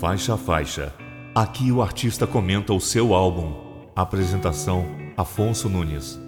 Faixa 0.00 0.32
a 0.32 0.38
faixa. 0.38 0.94
Aqui 1.34 1.70
o 1.70 1.82
artista 1.82 2.26
comenta 2.26 2.72
o 2.72 2.80
seu 2.80 3.12
álbum. 3.12 3.54
Apresentação: 3.94 4.86
Afonso 5.14 5.68
Nunes. 5.68 6.18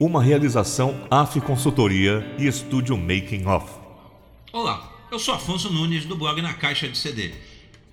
Uma 0.00 0.20
realização 0.20 1.06
AF 1.08 1.40
Consultoria 1.40 2.34
e 2.36 2.48
Estúdio 2.48 2.96
Making 2.96 3.46
Off. 3.46 3.78
Olá, 4.52 4.92
eu 5.08 5.20
sou 5.20 5.34
Afonso 5.34 5.72
Nunes 5.72 6.04
do 6.04 6.16
blog 6.16 6.42
Na 6.42 6.52
Caixa 6.52 6.88
de 6.88 6.98
CD. 6.98 7.32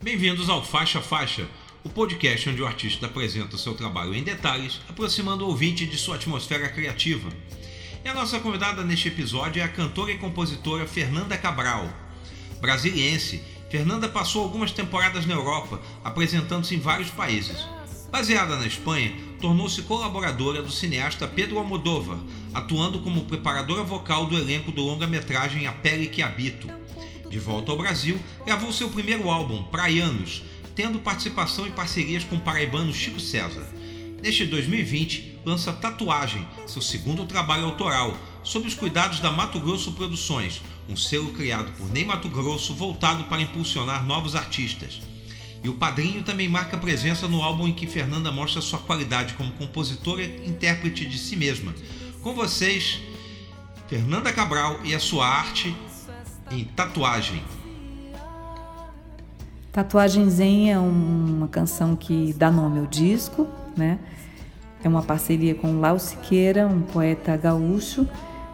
Bem-vindos 0.02 0.50
ao 0.50 0.66
Faixa 0.66 0.98
a 0.98 1.02
Faixa, 1.04 1.48
o 1.84 1.90
podcast 1.90 2.50
onde 2.50 2.64
o 2.64 2.66
artista 2.66 3.06
apresenta 3.06 3.56
o 3.56 3.60
seu 3.60 3.76
trabalho 3.76 4.16
em 4.16 4.24
detalhes, 4.24 4.82
aproximando 4.90 5.46
o 5.46 5.50
ouvinte 5.50 5.86
de 5.86 5.96
sua 5.96 6.16
atmosfera 6.16 6.70
criativa. 6.70 7.30
E 8.04 8.10
a 8.10 8.16
nossa 8.16 8.40
convidada 8.40 8.84
neste 8.84 9.10
episódio 9.10 9.62
é 9.62 9.64
a 9.64 9.70
cantora 9.70 10.12
e 10.12 10.18
compositora 10.18 10.88
Fernanda 10.88 11.38
Cabral. 11.38 11.88
Brasiliense, 12.60 13.44
Fernanda 13.70 14.08
passou 14.08 14.44
algumas 14.44 14.72
temporadas 14.72 15.26
na 15.26 15.34
Europa, 15.34 15.82
apresentando-se 16.04 16.76
em 16.76 16.80
vários 16.80 17.10
países. 17.10 17.58
Baseada 18.10 18.56
na 18.56 18.66
Espanha, 18.66 19.14
tornou-se 19.42 19.82
colaboradora 19.82 20.62
do 20.62 20.72
cineasta 20.72 21.28
Pedro 21.28 21.58
Almodóvar, 21.58 22.18
atuando 22.54 23.00
como 23.00 23.26
preparadora 23.26 23.84
vocal 23.84 24.26
do 24.26 24.38
elenco 24.38 24.72
do 24.72 24.82
longa-metragem 24.82 25.68
A 25.68 25.74
Pele 25.74 26.08
que 26.08 26.22
Habito. 26.22 26.70
De 27.30 27.38
volta 27.38 27.72
ao 27.72 27.78
Brasil, 27.78 28.18
gravou 28.46 28.72
seu 28.72 28.90
primeiro 28.90 29.30
álbum, 29.30 29.64
Praianos, 29.64 30.44
tendo 30.74 31.00
participação 31.00 31.68
em 31.68 31.72
parcerias 31.72 32.24
com 32.24 32.38
o 32.38 32.42
paraibano 32.42 32.94
Chico 32.94 33.20
César. 33.20 33.68
Neste 34.24 34.46
2020, 34.46 35.40
lança 35.46 35.74
Tatuagem, 35.74 36.48
seu 36.66 36.82
segundo 36.82 37.26
trabalho 37.26 37.66
autoral, 37.66 38.18
sob 38.44 38.66
os 38.66 38.74
cuidados 38.74 39.20
da 39.20 39.32
Mato 39.32 39.60
Grosso 39.60 39.92
Produções, 39.92 40.62
um 40.90 40.96
selo 40.96 41.32
criado 41.34 41.72
por 41.78 41.90
Ney 41.92 42.06
Mato 42.06 42.30
Grosso 42.30 42.74
voltado 42.74 43.26
para 43.26 43.42
impulsionar 43.42 44.06
novos 44.06 44.36
artistas. 44.36 45.02
E 45.64 45.70
o 45.70 45.74
Padrinho 45.74 46.24
também 46.24 46.48
marca 46.48 46.78
presença 46.78 47.28
no 47.28 47.42
álbum 47.42 47.68
em 47.68 47.74
que 47.74 47.88
Fernanda 47.88 48.32
mostra 48.32 48.62
sua 48.62 48.80
qualidade 48.80 49.34
como 49.34 49.52
compositora 49.54 50.24
e 50.24 50.48
intérprete 50.48 51.06
de 51.06 51.18
si 51.18 51.36
mesma. 51.36 51.74
Com 52.22 52.34
vocês, 52.34 53.00
Fernanda 53.88 54.32
Cabral 54.32 54.80
e 54.84 54.94
a 54.94 55.00
sua 55.00 55.28
arte 55.28 55.76
em 56.52 56.64
Tatuagem. 56.64 57.44
Tatuagem 59.72 60.30
Zen 60.30 60.72
é 60.72 60.80
uma 60.80 61.48
canção 61.48 61.96
que 61.96 62.34
dá 62.34 62.50
nome 62.50 62.80
ao 62.80 62.86
disco, 62.86 63.48
né? 63.76 64.00
É 64.84 64.88
uma 64.88 65.04
parceria 65.04 65.54
com 65.54 65.80
Lau 65.80 66.00
Siqueira, 66.00 66.68
um 66.68 66.82
poeta 66.82 67.36
gaúcho 67.36 68.08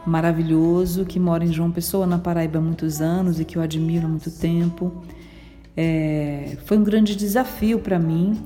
maravilhoso 0.05 1.05
que 1.05 1.19
mora 1.19 1.43
em 1.43 1.51
João 1.51 1.71
Pessoa, 1.71 2.05
na 2.05 2.17
Paraíba, 2.17 2.59
há 2.59 2.61
muitos 2.61 3.01
anos 3.01 3.39
e 3.39 3.45
que 3.45 3.57
eu 3.57 3.61
admiro 3.61 4.05
há 4.05 4.09
muito 4.09 4.31
tempo. 4.31 4.91
É, 5.75 6.57
foi 6.65 6.77
um 6.77 6.83
grande 6.83 7.15
desafio 7.15 7.79
para 7.79 7.97
mim 7.97 8.37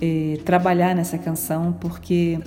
é, 0.00 0.38
trabalhar 0.44 0.94
nessa 0.94 1.18
canção, 1.18 1.72
porque 1.72 2.38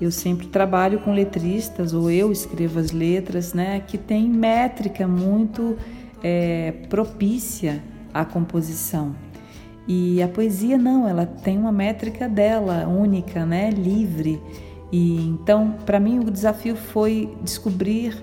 eu 0.00 0.10
sempre 0.10 0.46
trabalho 0.46 1.00
com 1.00 1.12
letristas, 1.12 1.92
ou 1.92 2.10
eu 2.10 2.32
escrevo 2.32 2.78
as 2.78 2.90
letras, 2.90 3.52
né, 3.52 3.80
que 3.80 3.98
tem 3.98 4.28
métrica 4.28 5.06
muito 5.06 5.76
é, 6.22 6.72
propícia 6.88 7.82
à 8.14 8.24
composição. 8.24 9.14
E 9.86 10.22
a 10.22 10.28
poesia 10.28 10.78
não, 10.78 11.08
ela 11.08 11.26
tem 11.26 11.58
uma 11.58 11.72
métrica 11.72 12.28
dela, 12.28 12.86
única, 12.86 13.44
né, 13.44 13.70
livre. 13.70 14.40
E 14.92 15.16
então, 15.28 15.72
para 15.86 16.00
mim, 16.00 16.18
o 16.18 16.30
desafio 16.30 16.76
foi 16.76 17.32
descobrir 17.42 18.16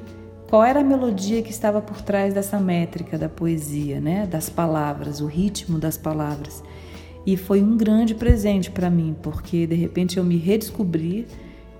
qual 0.50 0.64
era 0.64 0.80
a 0.80 0.84
melodia 0.84 1.42
que 1.42 1.52
estava 1.52 1.82
por 1.82 2.02
trás 2.02 2.34
dessa 2.34 2.60
métrica 2.60 3.18
da 3.18 3.28
poesia, 3.28 4.00
né? 4.00 4.26
das 4.26 4.50
palavras, 4.50 5.20
o 5.20 5.26
ritmo 5.26 5.78
das 5.78 5.98
palavras. 5.98 6.64
E 7.26 7.36
foi 7.36 7.62
um 7.62 7.76
grande 7.76 8.16
presente 8.16 8.72
para 8.72 8.90
mim, 8.90 9.16
porque 9.22 9.68
de 9.68 9.76
repente 9.76 10.18
eu 10.18 10.24
me 10.24 10.38
redescobri 10.38 11.28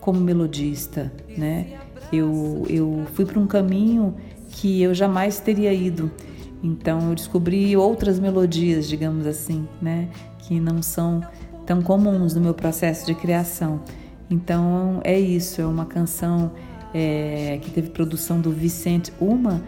como 0.02 0.20
melodista. 0.20 1.12
Né? 1.38 1.80
Eu, 2.12 2.66
eu 2.70 3.06
fui 3.14 3.26
para 3.26 3.40
um 3.40 3.48
caminho 3.48 4.16
que 4.50 4.82
eu 4.82 4.94
jamais 4.94 5.40
teria 5.40 5.74
ido. 5.74 6.12
Então 6.62 7.10
eu 7.10 7.16
descobri 7.16 7.78
outras 7.78 8.20
melodias, 8.20 8.90
digamos 8.90 9.26
assim, 9.26 9.66
né? 9.82 10.10
que 10.40 10.60
não 10.60 10.82
são 10.82 11.22
tão 11.66 11.82
comuns 11.82 12.34
no 12.36 12.42
meu 12.42 12.54
processo 12.54 13.06
de 13.06 13.16
criação. 13.16 13.82
Então 14.30 15.00
é 15.04 15.18
isso, 15.20 15.62
é 15.62 15.66
uma 15.66 15.86
canção 15.86 16.52
é, 16.94 17.60
que 17.62 17.72
teve 17.72 17.90
produção 17.90 18.42
do 18.42 18.52
Vicente 18.52 19.12
Uma, 19.20 19.62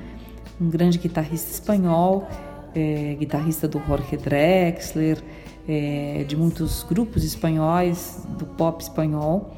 um 0.60 0.70
grande 0.70 0.98
guitarrista 0.98 1.52
espanhol, 1.52 2.28
é, 2.76 3.16
guitarrista 3.20 3.68
do 3.68 3.82
Jorge 3.88 4.18
Drexler, 4.18 5.22
é, 5.68 6.26
de 6.28 6.36
muitos 6.36 6.84
grupos 6.84 7.24
espanhóis 7.24 8.26
do 8.38 8.46
pop 8.46 8.82
espanhol. 8.82 9.56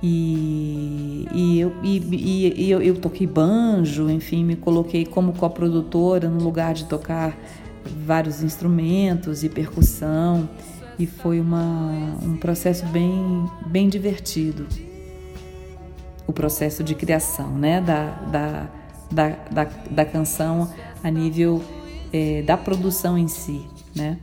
E, 0.00 1.26
e, 1.34 1.58
eu, 1.58 1.72
e, 1.82 2.54
e 2.56 2.70
eu, 2.70 2.80
eu, 2.80 2.94
toquei 2.94 3.26
banjo, 3.26 4.08
enfim, 4.08 4.44
me 4.44 4.54
coloquei 4.54 5.04
como 5.04 5.32
coprodutora 5.32 6.28
no 6.28 6.42
lugar 6.42 6.72
de 6.72 6.84
tocar 6.84 7.36
vários 8.06 8.40
instrumentos 8.42 9.42
e 9.42 9.48
percussão 9.48 10.48
e 10.98 11.06
foi 11.06 11.40
uma, 11.40 12.16
um 12.22 12.36
processo 12.36 12.84
bem, 12.86 13.48
bem 13.66 13.88
divertido. 13.88 14.66
O 16.26 16.32
processo 16.32 16.82
de 16.82 16.94
criação 16.94 17.50
né? 17.56 17.80
da, 17.80 18.10
da, 18.10 18.70
da, 19.10 19.28
da, 19.50 19.70
da 19.90 20.04
canção 20.04 20.72
a 21.02 21.10
nível 21.10 21.62
é, 22.12 22.42
da 22.42 22.56
produção 22.56 23.16
em 23.16 23.28
si. 23.28 23.64
Né? 23.94 24.18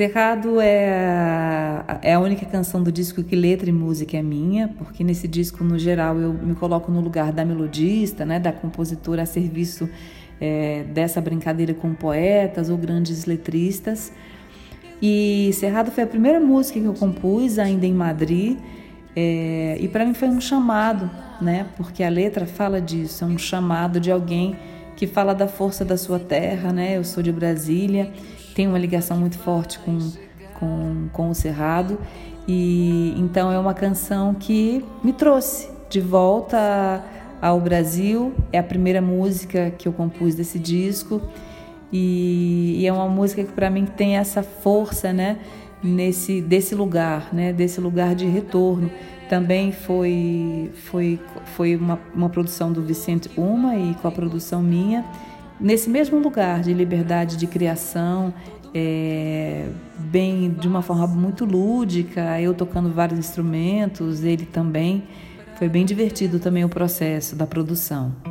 Cerrado 0.00 0.62
é 0.62 0.94
a, 1.86 1.98
é 2.00 2.14
a 2.14 2.20
única 2.20 2.46
canção 2.46 2.82
do 2.82 2.90
disco 2.90 3.22
que 3.22 3.36
letra 3.36 3.68
e 3.68 3.72
música 3.72 4.16
é 4.16 4.22
minha, 4.22 4.68
porque 4.78 5.04
nesse 5.04 5.28
disco, 5.28 5.62
no 5.62 5.78
geral, 5.78 6.18
eu 6.18 6.32
me 6.32 6.54
coloco 6.54 6.90
no 6.90 7.02
lugar 7.02 7.30
da 7.34 7.44
melodista, 7.44 8.24
né, 8.24 8.40
da 8.40 8.50
compositora 8.50 9.24
a 9.24 9.26
serviço 9.26 9.90
é, 10.40 10.84
dessa 10.84 11.20
brincadeira 11.20 11.74
com 11.74 11.92
poetas 11.92 12.70
ou 12.70 12.78
grandes 12.78 13.26
letristas. 13.26 14.10
E 15.02 15.50
Cerrado 15.52 15.90
foi 15.90 16.04
a 16.04 16.06
primeira 16.06 16.40
música 16.40 16.80
que 16.80 16.86
eu 16.86 16.94
compus 16.94 17.58
ainda 17.58 17.84
em 17.84 17.92
Madrid, 17.92 18.56
é, 19.14 19.76
e 19.78 19.86
para 19.86 20.06
mim 20.06 20.14
foi 20.14 20.28
um 20.28 20.40
chamado, 20.40 21.10
né, 21.42 21.66
porque 21.76 22.02
a 22.02 22.08
letra 22.08 22.46
fala 22.46 22.80
disso, 22.80 23.22
é 23.22 23.26
um 23.26 23.36
chamado 23.36 24.00
de 24.00 24.10
alguém 24.10 24.56
que 24.96 25.06
fala 25.06 25.34
da 25.34 25.46
força 25.46 25.84
da 25.84 25.98
sua 25.98 26.18
terra, 26.18 26.74
né? 26.74 26.98
Eu 26.98 27.04
sou 27.04 27.22
de 27.22 27.32
Brasília 27.32 28.12
tem 28.54 28.66
uma 28.66 28.78
ligação 28.78 29.16
muito 29.16 29.38
forte 29.38 29.78
com, 29.80 29.98
com, 30.54 31.08
com 31.12 31.30
o 31.30 31.34
Cerrado. 31.34 31.98
E 32.46 33.14
então 33.16 33.52
é 33.52 33.58
uma 33.58 33.74
canção 33.74 34.34
que 34.34 34.84
me 35.04 35.12
trouxe 35.12 35.70
de 35.88 36.00
volta 36.00 37.04
ao 37.40 37.60
Brasil. 37.60 38.34
É 38.52 38.58
a 38.58 38.62
primeira 38.62 39.00
música 39.00 39.70
que 39.76 39.86
eu 39.86 39.92
compus 39.92 40.34
desse 40.34 40.58
disco. 40.58 41.20
E, 41.92 42.76
e 42.80 42.86
é 42.86 42.92
uma 42.92 43.08
música 43.08 43.42
que 43.42 43.52
para 43.52 43.68
mim 43.68 43.84
tem 43.84 44.16
essa 44.16 44.42
força, 44.42 45.12
né? 45.12 45.38
Nesse 45.82 46.40
desse 46.40 46.74
lugar, 46.74 47.32
né? 47.32 47.52
Desse 47.52 47.80
lugar 47.80 48.14
de 48.14 48.26
retorno. 48.26 48.90
Também 49.28 49.72
foi 49.72 50.70
foi 50.74 51.20
foi 51.56 51.76
uma, 51.76 51.98
uma 52.14 52.28
produção 52.28 52.72
do 52.72 52.82
Vicente 52.82 53.30
Uma 53.36 53.76
e 53.76 53.94
com 53.94 54.08
a 54.08 54.10
produção 54.10 54.62
minha 54.62 55.04
nesse 55.60 55.88
mesmo 55.88 56.18
lugar 56.18 56.60
de 56.60 56.72
liberdade 56.72 57.36
de 57.36 57.46
criação, 57.46 58.32
é, 58.74 59.66
bem 59.98 60.50
de 60.50 60.66
uma 60.66 60.82
forma 60.82 61.06
muito 61.06 61.44
lúdica, 61.44 62.40
eu 62.40 62.54
tocando 62.54 62.90
vários 62.90 63.18
instrumentos, 63.18 64.24
ele 64.24 64.46
também. 64.46 65.04
Foi 65.56 65.68
bem 65.68 65.84
divertido 65.84 66.38
também 66.38 66.64
o 66.64 66.70
processo 66.70 67.36
da 67.36 67.46
produção. 67.46 68.29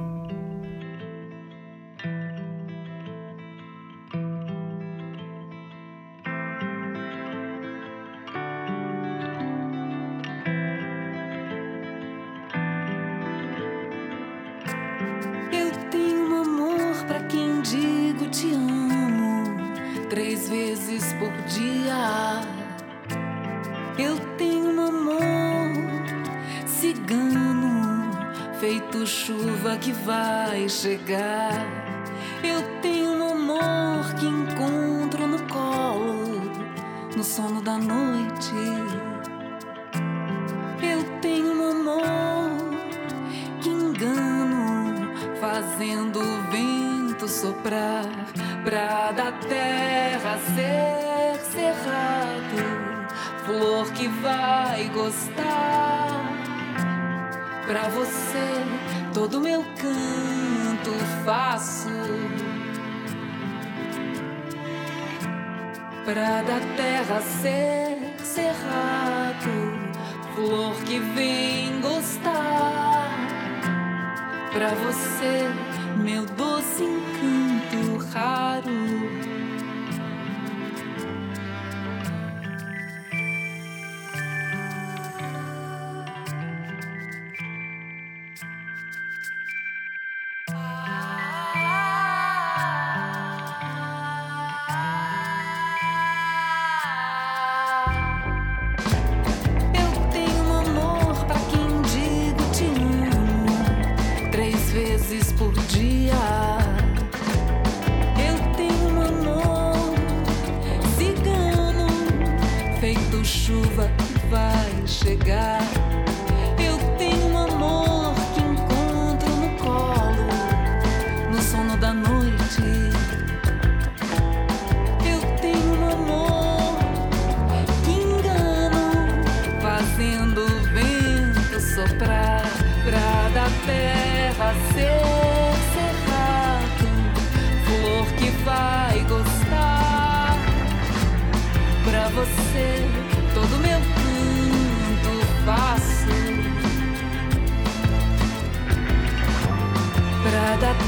Chegar. 115.00 115.59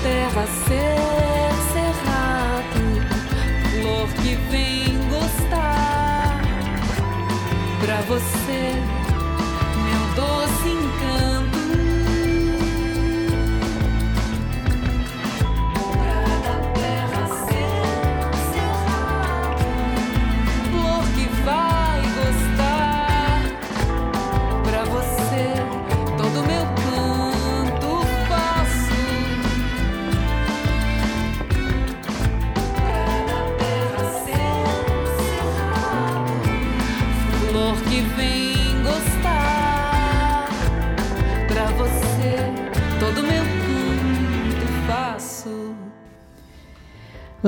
Terra 0.04 0.46
ser 0.68 1.52
cerrado, 1.74 2.82
flor 3.72 4.08
que 4.22 4.36
vem 4.50 4.98
gostar. 5.10 6.42
Pra 7.80 8.02
você, 8.02 8.74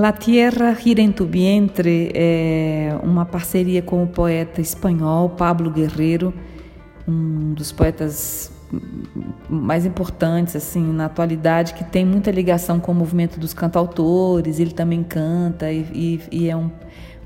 La 0.03 0.12
Tierra 0.12 0.74
Gira 0.74 1.00
em 1.00 1.13
Tu 1.13 1.25
Vientre 1.25 2.12
é 2.13 2.93
uma 3.01 3.24
parceria 3.24 3.81
com 3.81 4.03
o 4.03 4.07
poeta 4.07 4.60
espanhol 4.60 5.29
Pablo 5.29 5.72
Guerrero, 5.72 6.33
um 7.07 7.53
dos 7.53 7.72
poetas 7.72 8.51
mais 9.50 9.86
importantes 9.86 10.57
assim 10.57 10.83
na 10.83 11.05
atualidade, 11.05 11.74
que 11.74 11.86
tem 11.86 12.03
muita 12.03 12.31
ligação 12.31 12.81
com 12.81 12.91
o 12.91 12.95
movimento 12.95 13.39
dos 13.39 13.53
cantautores. 13.53 14.60
Ele 14.60 14.72
também 14.72 15.03
canta 15.03 15.72
e, 15.72 15.88
e, 15.93 16.22
e 16.33 16.50
é 16.50 16.57
um, 16.57 16.69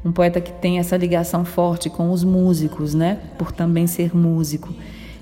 um 0.05 0.11
poeta 0.11 0.39
que 0.39 0.51
tem 0.51 0.77
essa 0.77 0.95
ligação 0.95 1.43
forte 1.43 1.89
com 1.89 2.11
os 2.11 2.23
músicos, 2.23 2.93
né? 2.93 3.17
Por 3.39 3.51
também 3.51 3.87
ser 3.87 4.15
músico. 4.15 4.71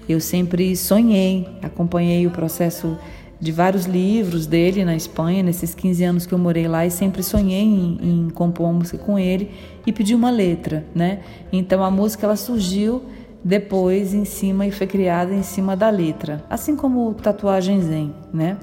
Eu 0.09 0.19
sempre 0.19 0.75
sonhei, 0.75 1.47
acompanhei 1.61 2.27
o 2.27 2.31
processo 2.31 2.97
de 3.39 3.51
vários 3.51 3.85
livros 3.85 4.47
dele 4.47 4.85
na 4.85 4.95
Espanha, 4.95 5.43
nesses 5.43 5.75
15 5.75 6.03
anos 6.03 6.25
que 6.25 6.33
eu 6.33 6.37
morei 6.37 6.67
lá, 6.67 6.85
e 6.85 6.91
sempre 6.91 7.21
sonhei 7.21 7.61
em, 7.61 7.97
em 8.01 8.29
compor 8.29 8.67
uma 8.67 8.79
música 8.79 8.97
com 8.97 9.19
ele 9.19 9.51
e 9.85 9.91
pedi 9.91 10.15
uma 10.15 10.31
letra, 10.31 10.85
né? 10.95 11.19
Então 11.51 11.83
a 11.83 11.91
música 11.91 12.25
ela 12.25 12.35
surgiu 12.35 13.03
depois 13.43 14.13
em 14.13 14.25
cima 14.25 14.65
e 14.65 14.71
foi 14.71 14.87
criada 14.87 15.33
em 15.33 15.43
cima 15.43 15.75
da 15.75 15.89
letra, 15.89 16.43
assim 16.49 16.75
como 16.75 17.13
Tatuagem 17.13 17.81
Zen, 17.81 18.13
né? 18.33 18.57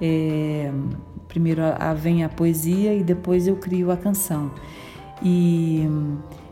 É, 0.00 0.70
primeiro 1.28 1.62
vem 1.96 2.24
a 2.24 2.28
poesia 2.28 2.92
e 2.94 3.02
depois 3.02 3.46
eu 3.46 3.56
crio 3.56 3.90
a 3.90 3.96
canção. 3.96 4.50
E, 5.22 5.88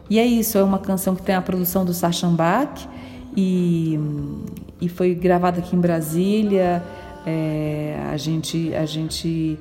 e 0.09 0.19
é 0.19 0.25
isso, 0.25 0.57
é 0.57 0.62
uma 0.62 0.78
canção 0.78 1.14
que 1.14 1.23
tem 1.23 1.35
a 1.35 1.42
produção 1.42 1.85
do 1.85 1.92
Sachambach 1.92 2.88
e, 3.37 3.99
e 4.80 4.88
foi 4.88 5.14
gravada 5.14 5.59
aqui 5.59 5.76
em 5.76 5.80
Brasília. 5.80 6.83
É, 7.27 8.00
a, 8.11 8.17
gente, 8.17 8.75
a 8.75 8.87
gente 8.87 9.59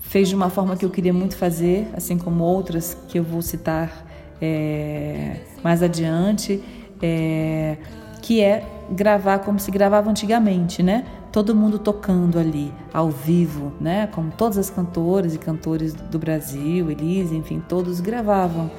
fez 0.00 0.28
de 0.28 0.34
uma 0.34 0.48
forma 0.50 0.76
que 0.76 0.84
eu 0.84 0.90
queria 0.90 1.12
muito 1.12 1.36
fazer, 1.36 1.86
assim 1.94 2.16
como 2.16 2.44
outras 2.44 2.96
que 3.08 3.18
eu 3.18 3.24
vou 3.24 3.42
citar 3.42 4.06
é, 4.40 5.36
mais 5.62 5.82
adiante, 5.82 6.62
é, 7.02 7.76
que 8.22 8.40
é 8.40 8.64
gravar 8.90 9.40
como 9.40 9.58
se 9.58 9.70
gravava 9.70 10.10
antigamente, 10.10 10.82
né? 10.82 11.04
Todo 11.32 11.54
mundo 11.54 11.78
tocando 11.78 12.38
ali, 12.38 12.72
ao 12.92 13.10
vivo, 13.10 13.72
né? 13.80 14.06
Como 14.06 14.30
todas 14.30 14.56
as 14.56 14.70
cantoras 14.70 15.34
e 15.34 15.38
cantores 15.38 15.92
do 15.92 16.18
Brasil, 16.18 16.90
Elise, 16.90 17.36
enfim, 17.36 17.62
todos 17.68 18.00
gravavam. 18.00 18.70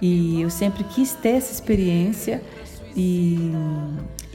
E 0.00 0.40
eu 0.40 0.48
sempre 0.48 0.82
quis 0.84 1.12
ter 1.12 1.30
essa 1.30 1.52
experiência 1.52 2.42
e, 2.96 3.52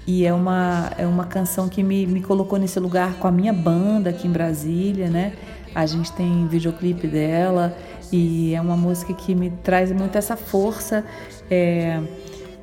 e 0.08 0.26
é, 0.26 0.34
uma, 0.34 0.92
é 0.98 1.08
uma 1.08 1.26
canção 1.26 1.68
que 1.68 1.82
me, 1.82 2.06
me 2.06 2.22
colocou 2.22 2.60
nesse 2.60 2.80
lugar 2.80 3.16
com 3.16 3.28
a 3.28 3.32
minha 3.32 3.54
banda 3.54 4.12
aqui 4.12 4.28
em 4.28 4.32
Brasília, 4.32 5.10
né? 5.10 5.34
A 5.74 5.86
gente 5.86 6.12
tem 6.14 6.48
videoclipe 6.48 7.08
dela 7.08 7.76
e 8.12 8.54
é 8.54 8.62
uma 8.62 8.78
música 8.78 9.14
que 9.14 9.34
me 9.34 9.50
traz 9.50 9.92
muito 9.92 10.18
essa 10.18 10.38
força 10.38 11.04
é, 11.50 12.00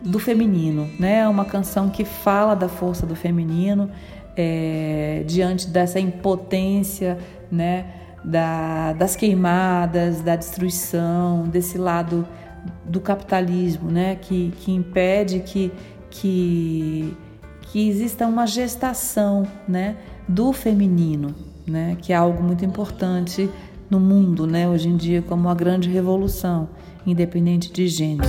do 0.00 0.18
feminino, 0.18 0.88
né? 0.99 1.18
É 1.18 1.28
uma 1.28 1.44
canção 1.44 1.90
que 1.90 2.04
fala 2.04 2.54
da 2.54 2.68
força 2.68 3.04
do 3.04 3.16
feminino 3.16 3.90
é, 4.37 5.25
diante 5.26 5.68
dessa 5.68 5.99
impotência, 5.99 7.18
né? 7.50 7.87
Da, 8.25 8.92
das 8.92 9.16
queimadas, 9.16 10.20
da 10.20 10.37
destruição, 10.37 11.49
desse 11.49 11.76
lado 11.76 12.26
do 12.84 13.00
capitalismo, 13.00 13.90
né? 13.90 14.16
Que, 14.20 14.52
que 14.61 14.72
impede 14.72 15.40
que, 15.40 15.72
que, 16.08 17.16
que 17.73 17.88
exista 17.88 18.26
uma 18.26 18.47
gestação, 18.47 19.49
né? 19.67 19.97
Do 20.29 20.52
feminino, 20.52 21.35
né? 21.67 21.97
Que 22.02 22.12
é 22.12 22.17
algo 22.17 22.43
muito 22.43 22.67
importante 22.67 23.49
no 23.88 23.99
mundo, 23.99 24.47
né? 24.47 24.69
Hoje 24.69 24.91
em 24.91 24.97
dia, 24.97 25.23
como 25.23 25.49
uma 25.49 25.55
grande 25.55 25.88
revolução, 25.88 26.69
independente 27.07 27.73
de 27.73 27.88
gênero. 27.88 28.29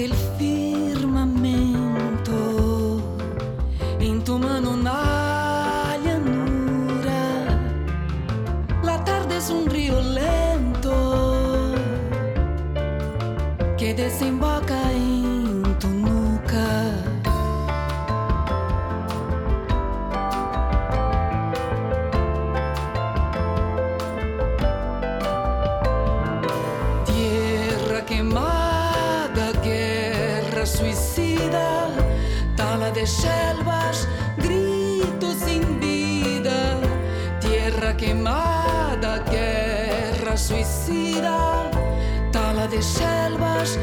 En 0.00 0.12
tu 0.38 0.79
de 42.70 42.82
selvas, 42.82 43.78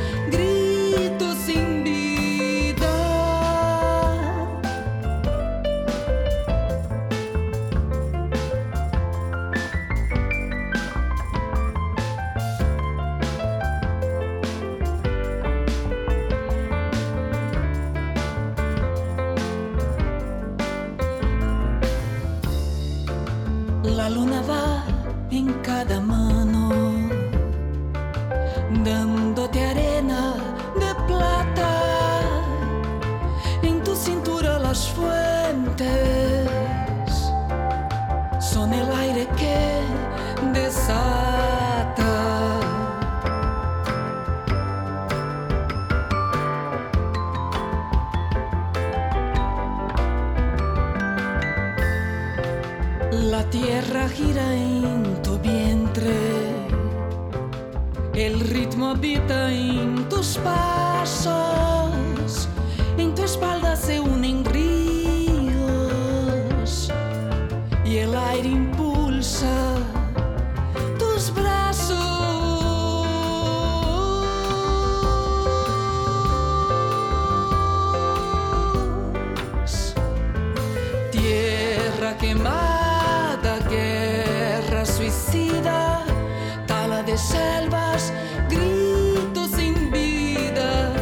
tala 87.18 87.28
de 87.28 87.32
selvas, 87.32 88.14
gritos 88.50 89.52
sin 89.52 89.92
vida. 89.92 90.94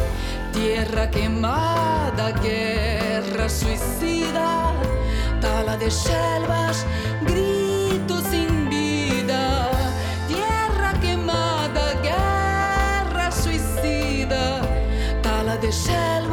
Tierra 0.52 1.10
quemada, 1.10 2.30
guerra 2.42 3.48
suicida, 3.48 4.72
tala 5.40 5.76
de 5.76 5.90
selvas, 5.90 6.86
gritos 7.20 8.22
sin 8.30 8.68
vida. 8.70 9.70
Tierra 10.26 10.94
quemada, 11.00 11.94
guerra 12.02 13.30
suicida, 13.30 14.62
tala 15.22 15.56
de 15.58 15.70
selvas, 15.70 16.25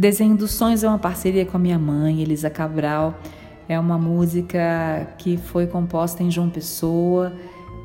Desenho 0.00 0.34
dos 0.34 0.52
Sonhos 0.52 0.82
é 0.82 0.88
uma 0.88 0.98
parceria 0.98 1.44
com 1.44 1.58
a 1.58 1.60
minha 1.60 1.78
mãe, 1.78 2.22
Elisa 2.22 2.48
Cabral. 2.48 3.20
É 3.68 3.78
uma 3.78 3.98
música 3.98 5.12
que 5.18 5.36
foi 5.36 5.66
composta 5.66 6.22
em 6.22 6.30
João 6.30 6.48
Pessoa 6.48 7.34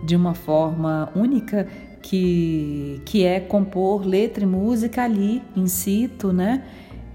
de 0.01 0.15
uma 0.15 0.34
forma 0.34 1.12
única, 1.13 1.67
que, 2.01 3.01
que 3.04 3.25
é 3.25 3.41
compor 3.41 4.06
letra 4.06 4.45
e 4.45 4.47
música 4.47 5.04
ali, 5.04 5.43
in 5.58 5.67
situ, 5.67 6.32
né? 6.32 6.63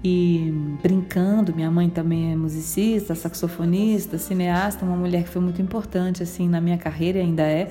E 0.03 0.53
brincando, 0.83 1.51
minha 1.55 1.71
mãe 1.71 1.89
também 1.89 2.33
é 2.33 2.35
musicista, 2.35 3.15
saxofonista, 3.15 4.19
cineasta, 4.19 4.85
uma 4.85 4.95
mulher 4.95 5.23
que 5.23 5.29
foi 5.29 5.41
muito 5.41 5.59
importante 5.59 6.21
assim 6.21 6.47
na 6.47 6.61
minha 6.61 6.77
carreira 6.77 7.17
ainda 7.17 7.41
é 7.41 7.69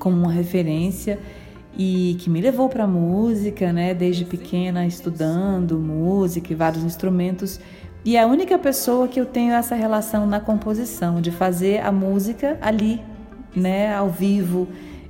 como 0.00 0.16
uma 0.16 0.32
referência 0.32 1.20
e 1.76 2.16
que 2.20 2.28
me 2.28 2.40
levou 2.40 2.68
para 2.68 2.86
música, 2.86 3.72
né, 3.72 3.94
desde 3.94 4.24
pequena 4.24 4.86
estudando 4.86 5.78
música 5.78 6.52
e 6.52 6.56
vários 6.56 6.82
instrumentos. 6.84 7.60
E 8.04 8.16
é 8.16 8.22
a 8.22 8.26
única 8.26 8.58
pessoa 8.58 9.08
que 9.08 9.20
eu 9.20 9.26
tenho 9.26 9.52
essa 9.52 9.74
relação 9.74 10.26
na 10.26 10.40
composição, 10.40 11.20
de 11.20 11.30
fazer 11.30 11.80
a 11.80 11.92
música 11.92 12.58
ali, 12.60 13.00
né, 13.54 13.94
ao 13.94 14.08
vivo. 14.08 14.68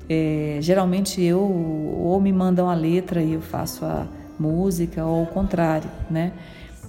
É, 0.08 0.58
geralmente 0.60 1.22
eu 1.22 1.40
ou 1.40 2.20
me 2.20 2.32
mandam 2.32 2.68
a 2.68 2.74
letra 2.74 3.22
e 3.22 3.34
eu 3.34 3.42
faço 3.42 3.84
a 3.84 4.06
música 4.38 5.04
ou 5.04 5.24
o 5.24 5.26
contrário, 5.26 5.90
né? 6.10 6.32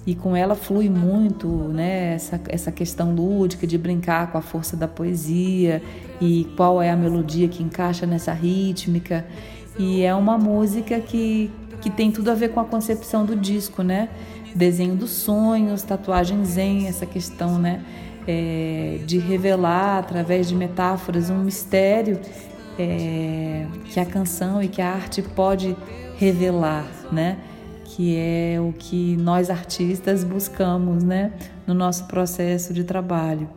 E 0.06 0.14
com 0.14 0.34
ela 0.34 0.54
flui 0.54 0.88
muito, 0.88 1.46
né, 1.46 2.14
essa, 2.14 2.40
essa 2.48 2.72
questão 2.72 3.14
lúdica 3.14 3.66
de 3.66 3.76
brincar 3.76 4.32
com 4.32 4.38
a 4.38 4.40
força 4.40 4.74
da 4.74 4.88
poesia 4.88 5.82
e 6.20 6.48
qual 6.56 6.80
é 6.80 6.90
a 6.90 6.96
melodia 6.96 7.46
que 7.48 7.62
encaixa 7.62 8.06
nessa 8.06 8.32
rítmica. 8.32 9.26
E 9.80 10.02
é 10.02 10.14
uma 10.14 10.36
música 10.36 11.00
que, 11.00 11.50
que 11.80 11.88
tem 11.88 12.12
tudo 12.12 12.30
a 12.30 12.34
ver 12.34 12.50
com 12.50 12.60
a 12.60 12.66
concepção 12.66 13.24
do 13.24 13.34
disco, 13.34 13.82
né? 13.82 14.10
Desenho 14.54 14.94
dos 14.94 15.08
sonhos, 15.08 15.82
tatuagem 15.82 16.44
zen, 16.44 16.86
essa 16.86 17.06
questão, 17.06 17.58
né? 17.58 17.82
É, 18.28 18.98
de 19.06 19.16
revelar 19.16 20.00
através 20.00 20.46
de 20.46 20.54
metáforas 20.54 21.30
um 21.30 21.38
mistério 21.38 22.20
é, 22.78 23.66
que 23.86 23.98
a 23.98 24.04
canção 24.04 24.62
e 24.62 24.68
que 24.68 24.82
a 24.82 24.92
arte 24.92 25.22
pode 25.22 25.74
revelar, 26.18 26.86
né? 27.10 27.38
Que 27.86 28.18
é 28.18 28.60
o 28.60 28.74
que 28.74 29.16
nós 29.16 29.48
artistas 29.48 30.22
buscamos, 30.24 31.02
né? 31.02 31.32
No 31.66 31.72
nosso 31.72 32.04
processo 32.04 32.74
de 32.74 32.84
trabalho. 32.84 33.48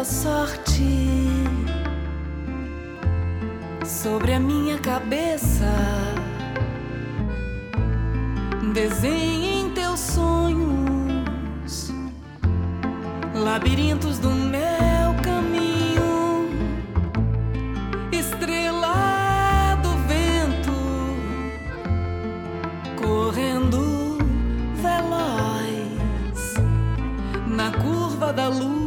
Estrela 0.00 0.04
da 0.04 0.04
sorte 0.04 0.82
sobre 3.84 4.32
a 4.32 4.40
minha 4.40 4.78
cabeça. 4.78 5.66
Desenhe 8.72 9.60
em 9.60 9.70
teus 9.70 10.00
sonhos 10.00 11.92
labirintos 13.34 14.18
do 14.18 14.30
meu 14.30 15.14
caminho. 15.22 16.48
Estrela 18.10 19.76
do 19.82 19.90
vento 20.08 20.72
correndo 22.96 24.16
veloz 24.76 26.54
na 27.46 27.70
curva 27.72 28.32
da 28.32 28.48
luz. 28.48 28.79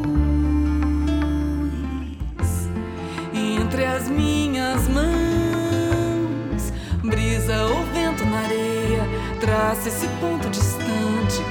Traça 9.83 9.89
esse 9.89 10.07
ponto 10.21 10.49
distante, 10.49 11.41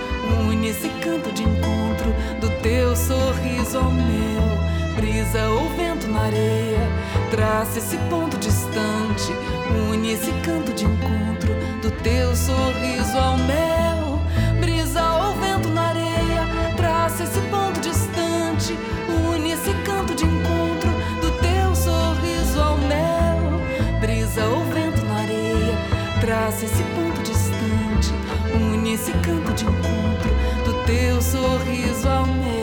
une 0.49 0.69
esse 0.69 0.89
canto 1.05 1.31
de 1.33 1.43
encontro 1.43 2.15
do 2.41 2.49
teu 2.63 2.97
sorriso 2.97 3.77
ao 3.77 3.91
meu. 3.91 4.95
Brisa 4.97 5.51
ou 5.51 5.69
vento 5.77 6.09
na 6.09 6.23
areia, 6.23 6.81
traça 7.31 7.79
esse 7.79 7.99
ponto 8.09 8.39
distante, 8.39 9.35
une 9.91 10.13
esse 10.13 10.33
canto 10.45 10.73
de 10.73 10.87
encontro 10.87 11.55
do 11.83 11.91
teu 12.03 12.35
sorriso 12.35 13.19
ao 13.19 13.37
meu. 13.37 14.19
Brisa 14.61 15.03
ou 15.03 15.35
vento 15.35 15.69
na 15.69 15.89
areia, 15.89 16.47
traça 16.77 17.25
esse 17.25 17.41
ponto 17.51 17.81
distante, 17.81 18.75
une 19.29 19.53
esse 19.53 19.75
canto 19.85 20.15
de 20.15 20.25
encontro 20.25 20.91
do 21.21 21.31
teu 21.43 21.75
sorriso 21.77 22.63
ao 22.63 22.79
meu. 22.79 24.01
Brisa 24.01 24.47
ou 24.47 24.65
vento 24.73 25.05
na 25.05 25.21
areia, 25.21 25.77
traça 26.23 26.65
esse 26.65 26.83
ponto 26.95 27.12
esse 28.93 29.11
canto 29.13 29.55
de 29.55 29.65
encontro 29.65 30.31
do 30.67 30.85
teu 30.85 31.23
sorriso 31.23 32.07
ao 32.09 32.27
meu. 32.27 32.62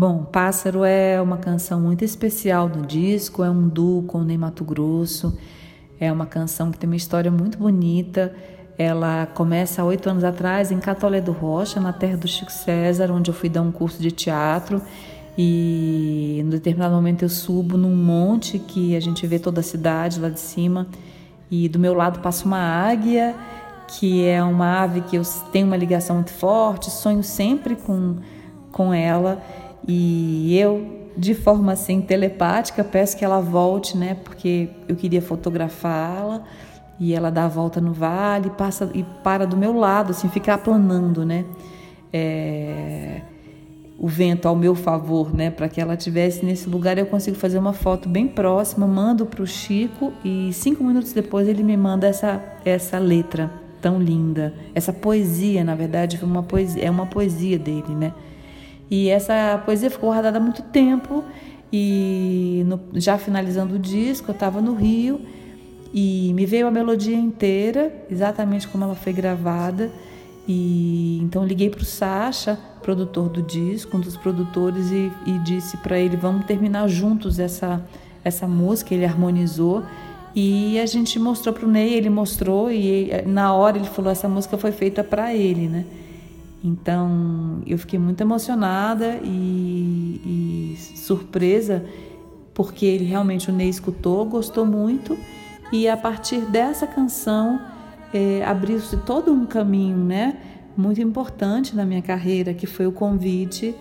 Bom, 0.00 0.24
Pássaro 0.24 0.82
é 0.82 1.20
uma 1.20 1.36
canção 1.36 1.78
muito 1.78 2.02
especial 2.02 2.70
no 2.70 2.86
disco, 2.86 3.44
é 3.44 3.50
um 3.50 3.68
duo 3.68 4.02
com 4.04 4.20
o 4.20 4.24
Ney 4.24 4.38
Mato 4.38 4.64
Grosso, 4.64 5.38
é 6.00 6.10
uma 6.10 6.24
canção 6.24 6.70
que 6.70 6.78
tem 6.78 6.88
uma 6.88 6.96
história 6.96 7.30
muito 7.30 7.58
bonita. 7.58 8.34
Ela 8.78 9.26
começa 9.26 9.82
há 9.82 9.84
oito 9.84 10.08
anos 10.08 10.24
atrás 10.24 10.72
em 10.72 10.78
Catolé 10.78 11.20
do 11.20 11.32
Rocha, 11.32 11.78
na 11.80 11.92
terra 11.92 12.16
do 12.16 12.26
Chico 12.26 12.50
César, 12.50 13.10
onde 13.12 13.30
eu 13.30 13.34
fui 13.34 13.50
dar 13.50 13.60
um 13.60 13.70
curso 13.70 14.00
de 14.00 14.10
teatro. 14.10 14.80
E 15.36 16.38
em 16.40 16.48
determinado 16.48 16.94
momento 16.94 17.22
eu 17.22 17.28
subo 17.28 17.76
num 17.76 17.94
monte 17.94 18.58
que 18.58 18.96
a 18.96 19.00
gente 19.00 19.26
vê 19.26 19.38
toda 19.38 19.60
a 19.60 19.62
cidade 19.62 20.18
lá 20.18 20.30
de 20.30 20.40
cima. 20.40 20.86
E 21.50 21.68
do 21.68 21.78
meu 21.78 21.92
lado 21.92 22.20
passa 22.20 22.46
uma 22.46 22.56
águia, 22.56 23.34
que 23.86 24.24
é 24.24 24.42
uma 24.42 24.80
ave 24.80 25.02
que 25.02 25.16
eu 25.16 25.22
tenho 25.52 25.66
uma 25.66 25.76
ligação 25.76 26.16
muito 26.16 26.32
forte, 26.32 26.90
sonho 26.90 27.22
sempre 27.22 27.76
com, 27.76 28.16
com 28.72 28.94
ela. 28.94 29.42
E 29.86 30.56
eu, 30.58 31.10
de 31.16 31.34
forma 31.34 31.72
assim 31.72 32.00
telepática, 32.00 32.84
peço 32.84 33.16
que 33.16 33.24
ela 33.24 33.40
volte, 33.40 33.96
né? 33.96 34.16
Porque 34.24 34.68
eu 34.88 34.96
queria 34.96 35.22
fotografá-la. 35.22 36.44
E 36.98 37.14
ela 37.14 37.30
dá 37.30 37.46
a 37.46 37.48
volta 37.48 37.80
no 37.80 37.94
vale, 37.94 38.50
passa 38.50 38.90
e 38.94 39.02
para 39.24 39.46
do 39.46 39.56
meu 39.56 39.72
lado, 39.72 40.10
assim, 40.10 40.28
fica 40.28 40.52
aplanando, 40.52 41.24
né? 41.24 41.46
É, 42.12 43.22
o 43.98 44.06
vento 44.06 44.46
ao 44.46 44.54
meu 44.54 44.74
favor, 44.74 45.34
né? 45.34 45.50
Para 45.50 45.66
que 45.66 45.80
ela 45.80 45.94
estivesse 45.94 46.44
nesse 46.44 46.68
lugar, 46.68 46.98
eu 46.98 47.06
consigo 47.06 47.38
fazer 47.38 47.58
uma 47.58 47.72
foto 47.72 48.06
bem 48.06 48.28
próxima, 48.28 48.86
mando 48.86 49.24
para 49.24 49.42
o 49.42 49.46
Chico 49.46 50.12
e 50.22 50.52
cinco 50.52 50.84
minutos 50.84 51.14
depois 51.14 51.48
ele 51.48 51.62
me 51.62 51.76
manda 51.76 52.06
essa 52.06 52.42
essa 52.66 52.98
letra 52.98 53.50
tão 53.80 53.98
linda, 53.98 54.52
essa 54.74 54.92
poesia, 54.92 55.64
na 55.64 55.74
verdade, 55.74 56.18
foi 56.18 56.28
uma 56.28 56.42
poesia, 56.42 56.84
é 56.84 56.90
uma 56.90 57.06
poesia 57.06 57.58
dele, 57.58 57.94
né? 57.94 58.12
E 58.90 59.08
essa 59.08 59.62
poesia 59.64 59.88
ficou 59.88 60.10
guardada 60.10 60.38
há 60.38 60.40
muito 60.40 60.62
tempo 60.62 61.24
e 61.72 62.64
no, 62.66 62.80
já 62.94 63.16
finalizando 63.16 63.76
o 63.76 63.78
disco, 63.78 64.30
eu 64.30 64.34
estava 64.34 64.60
no 64.60 64.74
Rio 64.74 65.20
e 65.94 66.32
me 66.34 66.44
veio 66.44 66.66
a 66.66 66.70
melodia 66.70 67.16
inteira, 67.16 67.92
exatamente 68.10 68.66
como 68.66 68.84
ela 68.84 68.94
foi 68.94 69.12
gravada. 69.12 69.90
E 70.48 71.20
então 71.22 71.44
liguei 71.44 71.70
para 71.70 71.82
o 71.82 71.84
Sacha, 71.84 72.58
produtor 72.82 73.28
do 73.28 73.42
disco, 73.42 73.96
um 73.96 74.00
dos 74.00 74.16
produtores, 74.16 74.90
e, 74.90 75.12
e 75.26 75.38
disse 75.44 75.76
para 75.76 75.98
ele: 75.98 76.16
vamos 76.16 76.44
terminar 76.46 76.88
juntos 76.88 77.38
essa 77.38 77.80
essa 78.22 78.46
música, 78.46 78.94
ele 78.94 79.04
harmonizou 79.04 79.82
e 80.34 80.78
a 80.78 80.86
gente 80.86 81.18
mostrou 81.18 81.54
para 81.54 81.66
o 81.66 81.68
Ney, 81.68 81.94
ele 81.94 82.10
mostrou 82.10 82.70
e 82.70 83.10
na 83.26 83.52
hora 83.54 83.78
ele 83.78 83.86
falou 83.86 84.12
essa 84.12 84.28
música 84.28 84.56
foi 84.56 84.72
feita 84.72 85.02
para 85.02 85.34
ele, 85.34 85.68
né? 85.68 85.84
Então 86.62 87.62
eu 87.66 87.78
fiquei 87.78 87.98
muito 87.98 88.20
emocionada 88.20 89.18
e, 89.22 90.74
e 90.74 90.96
surpresa 90.96 91.84
porque 92.52 92.84
ele 92.84 93.04
realmente 93.04 93.50
o 93.50 93.52
Ney 93.52 93.68
escutou, 93.68 94.24
gostou 94.26 94.66
muito 94.66 95.16
e 95.72 95.88
a 95.88 95.96
partir 95.96 96.40
dessa 96.42 96.86
canção 96.86 97.60
é, 98.12 98.44
abriu-se 98.44 98.96
todo 98.98 99.32
um 99.32 99.46
caminho, 99.46 99.96
né? 99.96 100.36
Muito 100.76 101.00
importante 101.00 101.74
na 101.74 101.84
minha 101.84 102.02
carreira, 102.02 102.52
que 102.52 102.66
foi 102.66 102.86
o 102.86 102.92
convite 102.92 103.74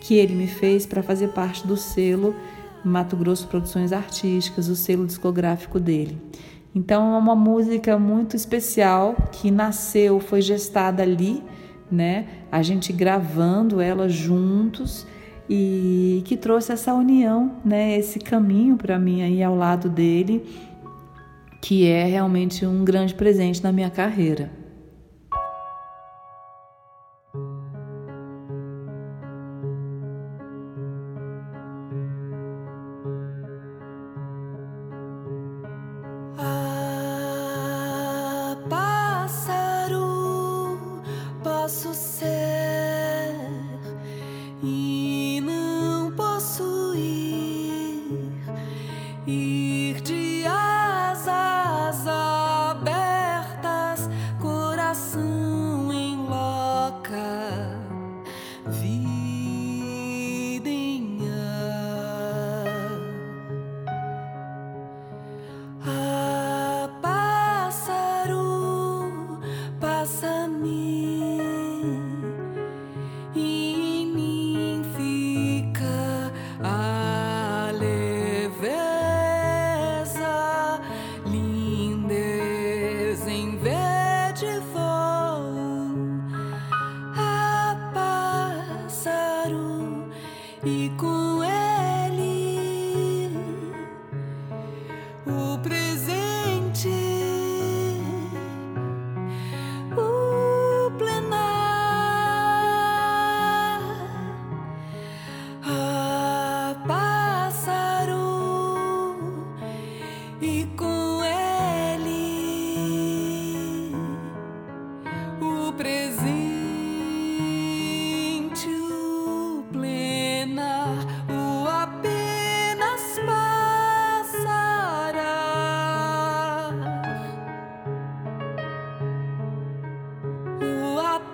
que 0.00 0.14
ele 0.14 0.34
me 0.34 0.46
fez 0.46 0.86
para 0.86 1.02
fazer 1.02 1.28
parte 1.28 1.66
do 1.66 1.76
selo 1.76 2.34
Mato 2.84 3.16
Grosso 3.16 3.46
Produções 3.48 3.92
Artísticas, 3.92 4.68
o 4.68 4.76
selo 4.76 5.06
discográfico 5.06 5.78
dele. 5.78 6.18
Então 6.74 7.14
é 7.14 7.18
uma 7.18 7.34
música 7.34 7.98
muito 7.98 8.36
especial 8.36 9.16
que 9.32 9.50
nasceu, 9.50 10.20
foi 10.20 10.40
gestada 10.40 11.02
ali, 11.02 11.42
né? 11.90 12.26
A 12.50 12.62
gente 12.62 12.92
gravando 12.92 13.80
ela 13.80 14.08
juntos 14.08 15.06
e 15.48 16.22
que 16.24 16.36
trouxe 16.36 16.72
essa 16.72 16.92
união, 16.94 17.56
né? 17.64 17.96
Esse 17.96 18.18
caminho 18.18 18.76
para 18.76 18.98
mim 18.98 19.22
aí 19.22 19.42
ao 19.42 19.54
lado 19.54 19.88
dele, 19.88 20.44
que 21.60 21.86
é 21.86 22.04
realmente 22.04 22.66
um 22.66 22.84
grande 22.84 23.14
presente 23.14 23.62
na 23.62 23.72
minha 23.72 23.90
carreira. 23.90 24.50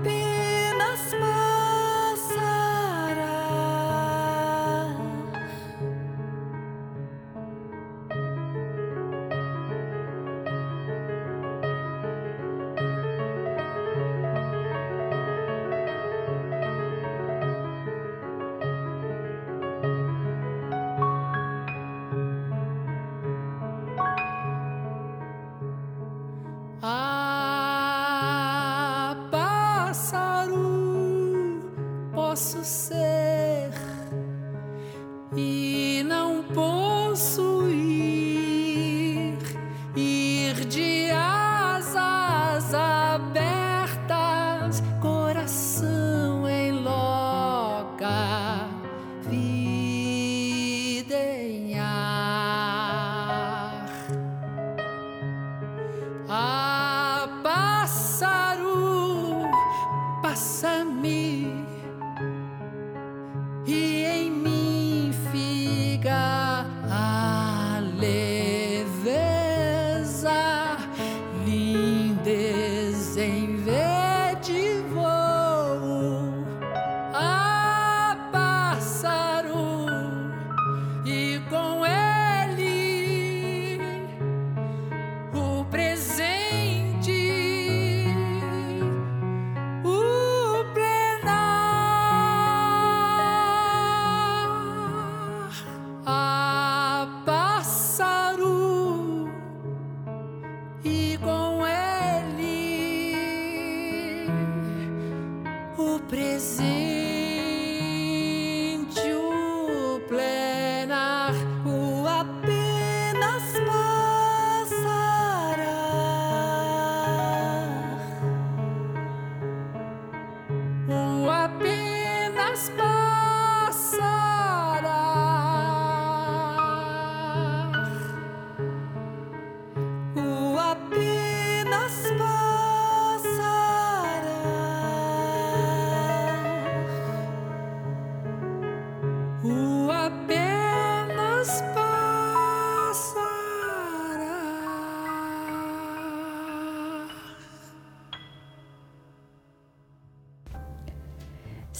be 0.00 0.72
my 0.78 0.96
smile. 0.96 1.32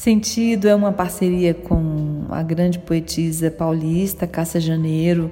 Sentido 0.03 0.67
é 0.67 0.75
uma 0.75 0.91
parceria 0.91 1.55
com 1.55 2.25
a 2.29 2.43
grande 2.43 2.77
poetisa 2.77 3.53
paulista 3.53 4.27
Cássia 4.27 4.61
Janeiro, 4.61 5.31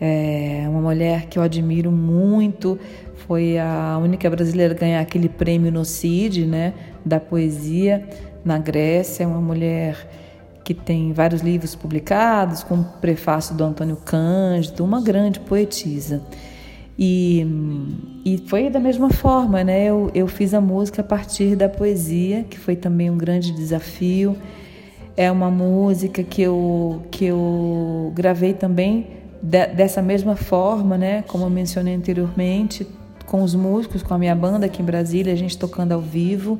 é 0.00 0.64
uma 0.70 0.80
mulher 0.80 1.26
que 1.26 1.38
eu 1.38 1.42
admiro 1.42 1.92
muito. 1.92 2.78
Foi 3.26 3.58
a 3.58 4.00
única 4.02 4.30
brasileira 4.30 4.72
a 4.72 4.76
ganhar 4.78 5.00
aquele 5.02 5.28
prêmio 5.28 5.70
no 5.70 5.84
CID, 5.84 6.46
né, 6.46 6.72
da 7.04 7.20
poesia 7.20 8.08
na 8.42 8.56
Grécia. 8.56 9.24
É 9.24 9.26
uma 9.26 9.42
mulher 9.42 10.08
que 10.64 10.72
tem 10.72 11.12
vários 11.12 11.42
livros 11.42 11.74
publicados, 11.74 12.62
com 12.64 12.82
prefácio 12.82 13.54
do 13.54 13.62
Antônio 13.62 13.96
Cândido, 13.96 14.82
uma 14.82 15.02
grande 15.02 15.38
poetisa. 15.40 16.22
E, 17.02 17.46
e 18.26 18.36
foi 18.46 18.68
da 18.68 18.78
mesma 18.78 19.08
forma, 19.08 19.64
né? 19.64 19.86
Eu, 19.86 20.10
eu 20.14 20.28
fiz 20.28 20.52
a 20.52 20.60
música 20.60 21.00
a 21.00 21.04
partir 21.04 21.56
da 21.56 21.66
poesia, 21.66 22.44
que 22.44 22.58
foi 22.58 22.76
também 22.76 23.08
um 23.08 23.16
grande 23.16 23.52
desafio. 23.52 24.36
É 25.16 25.32
uma 25.32 25.50
música 25.50 26.22
que 26.22 26.42
eu, 26.42 27.02
que 27.10 27.24
eu 27.24 28.12
gravei 28.14 28.52
também 28.52 29.06
de, 29.42 29.66
dessa 29.68 30.02
mesma 30.02 30.36
forma, 30.36 30.98
né? 30.98 31.22
Como 31.22 31.44
eu 31.44 31.48
mencionei 31.48 31.94
anteriormente, 31.94 32.86
com 33.24 33.42
os 33.42 33.54
músicos, 33.54 34.02
com 34.02 34.12
a 34.12 34.18
minha 34.18 34.34
banda 34.34 34.66
aqui 34.66 34.82
em 34.82 34.84
Brasília, 34.84 35.32
a 35.32 35.36
gente 35.36 35.56
tocando 35.56 35.92
ao 35.92 36.02
vivo. 36.02 36.58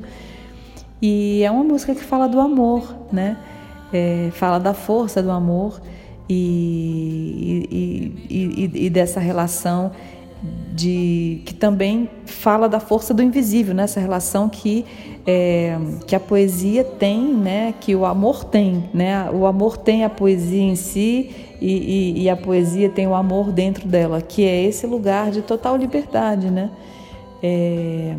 E 0.99 1.43
é 1.43 1.51
uma 1.51 1.63
música 1.63 1.93
que 1.93 2.01
fala 2.01 2.27
do 2.27 2.39
amor, 2.39 2.95
né? 3.11 3.37
É, 3.93 4.29
fala 4.33 4.57
da 4.57 4.73
força 4.73 5.21
do 5.21 5.29
amor 5.29 5.79
e, 6.27 7.67
e, 7.69 8.71
e, 8.75 8.85
e 8.85 8.89
dessa 8.89 9.19
relação 9.19 9.91
de 10.73 11.41
que 11.45 11.53
também 11.53 12.09
fala 12.25 12.67
da 12.67 12.79
força 12.79 13.13
do 13.13 13.21
invisível, 13.21 13.75
nessa 13.75 13.99
né? 13.99 14.05
relação 14.05 14.49
que 14.49 14.85
é, 15.25 15.77
que 16.07 16.15
a 16.15 16.19
poesia 16.19 16.83
tem, 16.83 17.33
né? 17.33 17.75
Que 17.79 17.95
o 17.95 18.05
amor 18.05 18.43
tem, 18.43 18.89
né? 18.93 19.29
O 19.31 19.45
amor 19.45 19.77
tem 19.77 20.03
a 20.03 20.09
poesia 20.09 20.63
em 20.63 20.75
si 20.75 21.29
e, 21.61 21.71
e, 21.71 22.23
e, 22.23 22.29
a 22.29 22.35
poesia 22.35 22.89
tem 22.89 23.05
o 23.05 23.13
amor 23.13 23.51
dentro 23.51 23.87
dela, 23.87 24.19
que 24.19 24.43
é 24.43 24.63
esse 24.63 24.87
lugar 24.87 25.29
de 25.29 25.43
total 25.43 25.77
liberdade, 25.77 26.49
né? 26.49 26.71
É, 27.43 28.15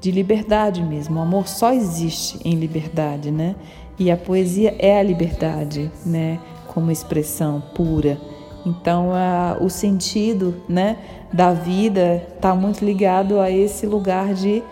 de 0.00 0.10
liberdade 0.10 0.82
mesmo. 0.82 1.18
O 1.18 1.22
amor 1.22 1.48
só 1.48 1.72
existe 1.72 2.38
em 2.44 2.54
liberdade, 2.56 3.30
né? 3.30 3.56
E 3.98 4.10
a 4.10 4.16
poesia 4.16 4.76
é 4.78 4.98
a 4.98 5.02
liberdade, 5.02 5.90
né? 6.04 6.38
Como 6.66 6.90
expressão 6.90 7.62
pura. 7.74 8.20
Então, 8.68 9.12
a, 9.12 9.56
o 9.60 9.68
sentido, 9.68 10.54
né? 10.68 10.96
da 11.32 11.52
vida 11.52 12.26
está 12.34 12.54
muito 12.54 12.84
ligado 12.84 13.40
a 13.40 13.50
esse 13.50 13.86
lugar 13.86 14.34
de, 14.34 14.62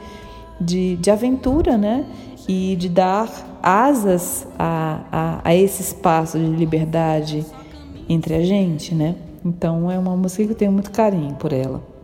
de, 0.60 0.96
de, 0.96 1.10
aventura, 1.10 1.76
né? 1.76 2.06
E 2.48 2.76
de 2.76 2.88
dar 2.88 3.28
asas 3.62 4.46
a, 4.58 5.00
a, 5.10 5.40
a 5.44 5.54
esse 5.54 5.82
espaço 5.82 6.38
de 6.38 6.46
liberdade 6.46 7.44
entre 8.08 8.34
a 8.34 8.44
gente, 8.44 8.94
né? 8.94 9.16
Então 9.44 9.90
é 9.90 9.98
uma 9.98 10.16
música 10.16 10.44
que 10.44 10.52
eu 10.52 10.56
tenho 10.56 10.72
muito 10.72 10.90
carinho 10.90 11.34
por 11.34 11.52
ela. 11.52 11.95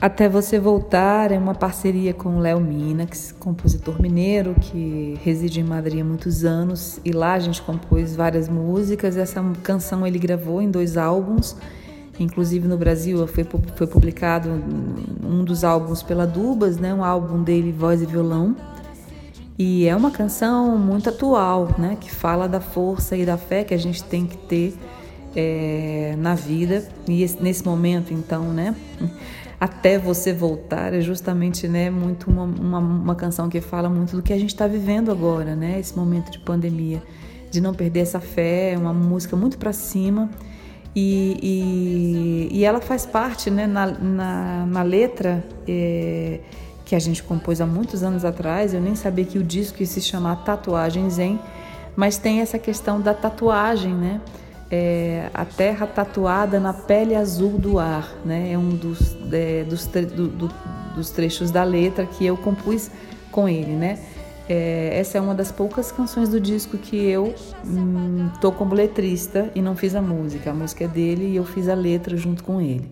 Até 0.00 0.30
Você 0.30 0.58
Voltar 0.58 1.30
é 1.30 1.36
uma 1.36 1.54
parceria 1.54 2.14
com 2.14 2.38
Léo 2.38 2.58
Minax, 2.58 3.34
compositor 3.38 4.00
mineiro 4.00 4.54
que 4.58 5.18
reside 5.22 5.60
em 5.60 5.62
Madrid 5.62 6.00
há 6.00 6.04
muitos 6.04 6.42
anos 6.42 6.98
e 7.04 7.12
lá 7.12 7.34
a 7.34 7.38
gente 7.38 7.60
compôs 7.60 8.16
várias 8.16 8.48
músicas. 8.48 9.18
Essa 9.18 9.44
canção 9.62 10.06
ele 10.06 10.18
gravou 10.18 10.62
em 10.62 10.70
dois 10.70 10.96
álbuns, 10.96 11.54
inclusive 12.18 12.66
no 12.66 12.78
Brasil 12.78 13.26
foi, 13.26 13.46
foi 13.76 13.86
publicado 13.86 14.48
um 15.22 15.44
dos 15.44 15.64
álbuns 15.64 16.02
pela 16.02 16.26
Dubas, 16.26 16.78
né, 16.78 16.94
um 16.94 17.04
álbum 17.04 17.42
dele 17.42 17.70
Voz 17.70 18.00
e 18.00 18.06
Violão. 18.06 18.56
E 19.58 19.86
é 19.86 19.94
uma 19.94 20.10
canção 20.10 20.78
muito 20.78 21.10
atual, 21.10 21.74
né, 21.76 21.98
que 22.00 22.10
fala 22.10 22.48
da 22.48 22.60
força 22.60 23.18
e 23.18 23.26
da 23.26 23.36
fé 23.36 23.64
que 23.64 23.74
a 23.74 23.78
gente 23.78 24.02
tem 24.02 24.24
que 24.24 24.38
ter 24.38 24.78
é, 25.36 26.14
na 26.18 26.34
vida 26.34 26.88
e 27.06 27.26
nesse 27.38 27.64
momento, 27.66 28.14
então, 28.14 28.44
né? 28.44 28.74
Até 29.60 29.98
você 29.98 30.32
voltar 30.32 30.94
é 30.94 31.02
justamente 31.02 31.68
né 31.68 31.90
muito 31.90 32.30
uma, 32.30 32.44
uma, 32.44 32.78
uma 32.78 33.14
canção 33.14 33.50
que 33.50 33.60
fala 33.60 33.90
muito 33.90 34.16
do 34.16 34.22
que 34.22 34.32
a 34.32 34.38
gente 34.38 34.48
está 34.48 34.66
vivendo 34.66 35.12
agora 35.12 35.54
né 35.54 35.78
esse 35.78 35.94
momento 35.94 36.30
de 36.30 36.38
pandemia 36.38 37.02
de 37.50 37.60
não 37.60 37.74
perder 37.74 38.00
essa 38.00 38.20
fé 38.20 38.72
é 38.72 38.78
uma 38.78 38.94
música 38.94 39.36
muito 39.36 39.58
para 39.58 39.72
cima 39.74 40.30
e, 40.96 42.48
e, 42.50 42.58
e, 42.58 42.64
ela 42.64 42.80
faz 42.80 43.06
parte 43.06 43.50
né 43.50 43.66
na, 43.66 43.86
na, 43.86 44.66
na 44.66 44.82
letra 44.82 45.44
é, 45.68 46.40
que 46.84 46.96
a 46.96 46.98
gente 46.98 47.22
compôs 47.22 47.60
há 47.60 47.66
muitos 47.66 48.02
anos 48.02 48.24
atrás 48.24 48.72
eu 48.72 48.80
nem 48.80 48.94
sabia 48.96 49.24
que 49.24 49.38
o 49.38 49.44
disco 49.44 49.80
ia 49.80 49.86
se 49.86 50.00
chamar 50.00 50.36
Tatuagem 50.36 51.08
Zen 51.10 51.38
mas 51.94 52.16
tem 52.16 52.40
essa 52.40 52.58
questão 52.58 52.98
da 52.98 53.12
tatuagem 53.12 53.92
né 53.92 54.20
é, 54.70 55.28
a 55.34 55.44
terra 55.44 55.86
tatuada 55.86 56.60
na 56.60 56.72
pele 56.72 57.14
azul 57.14 57.58
do 57.58 57.78
ar, 57.78 58.08
né? 58.24 58.52
É 58.52 58.58
um 58.58 58.68
dos, 58.68 59.16
é, 59.32 59.64
dos, 59.64 59.86
tre 59.86 60.06
do, 60.06 60.28
do, 60.28 60.48
dos, 60.94 61.10
trechos 61.10 61.50
da 61.50 61.64
letra 61.64 62.06
que 62.06 62.24
eu 62.24 62.36
compus 62.36 62.90
com 63.32 63.48
ele, 63.48 63.72
né? 63.72 63.98
É, 64.48 64.90
essa 64.98 65.18
é 65.18 65.20
uma 65.20 65.34
das 65.34 65.52
poucas 65.52 65.92
canções 65.92 66.28
do 66.28 66.40
disco 66.40 66.76
que 66.76 66.96
eu 66.96 67.34
hum, 67.64 68.30
tô 68.40 68.50
como 68.50 68.74
letrista 68.74 69.50
e 69.54 69.62
não 69.62 69.76
fiz 69.76 69.94
a 69.94 70.02
música. 70.02 70.50
A 70.50 70.54
música 70.54 70.84
é 70.84 70.88
dele 70.88 71.26
e 71.26 71.36
eu 71.36 71.44
fiz 71.44 71.68
a 71.68 71.74
letra 71.74 72.16
junto 72.16 72.42
com 72.42 72.60
ele. 72.60 72.90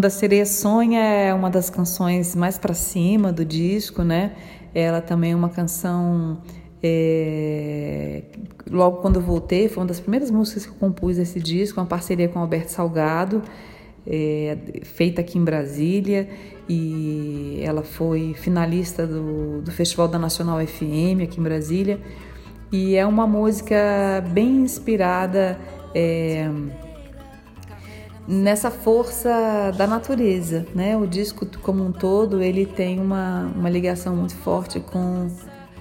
Quando 0.00 0.06
a 0.06 0.10
Sereia 0.10 0.46
Sonha 0.46 0.98
é 0.98 1.34
uma 1.34 1.50
das 1.50 1.68
canções 1.68 2.34
mais 2.34 2.56
para 2.56 2.72
cima 2.72 3.30
do 3.30 3.44
disco, 3.44 4.02
né? 4.02 4.32
Ela 4.74 5.02
também 5.02 5.32
é 5.32 5.36
uma 5.36 5.50
canção. 5.50 6.38
É... 6.82 8.22
Logo 8.70 9.02
quando 9.02 9.16
eu 9.16 9.22
voltei, 9.22 9.68
foi 9.68 9.82
uma 9.82 9.86
das 9.86 10.00
primeiras 10.00 10.30
músicas 10.30 10.64
que 10.64 10.72
eu 10.72 10.76
compus 10.76 11.18
esse 11.18 11.38
disco, 11.38 11.78
uma 11.78 11.86
parceria 11.86 12.30
com 12.30 12.38
Alberto 12.38 12.72
Salgado. 12.72 13.42
é, 14.06 14.56
feita 14.84 15.20
aqui 15.20 15.36
em 15.36 15.44
Brasília 15.44 16.30
e 16.66 17.60
ela 17.62 17.82
foi 17.82 18.32
finalista 18.32 19.06
do, 19.06 19.60
do 19.60 19.70
Festival 19.70 20.08
da 20.08 20.18
Nacional 20.18 20.66
FM 20.66 21.24
aqui 21.24 21.38
em 21.38 21.42
Brasília 21.42 22.00
e 22.72 22.96
é 22.96 23.04
uma 23.04 23.26
música 23.26 24.24
bem 24.32 24.62
inspirada 24.62 25.58
é, 25.94 26.50
nessa 28.30 28.70
força 28.70 29.72
da 29.76 29.88
natureza, 29.88 30.64
né? 30.72 30.96
O 30.96 31.04
disco 31.04 31.44
como 31.60 31.84
um 31.84 31.90
todo 31.90 32.40
ele 32.40 32.64
tem 32.64 33.00
uma, 33.00 33.50
uma 33.56 33.68
ligação 33.68 34.14
muito 34.14 34.36
forte 34.36 34.78
com, 34.78 35.28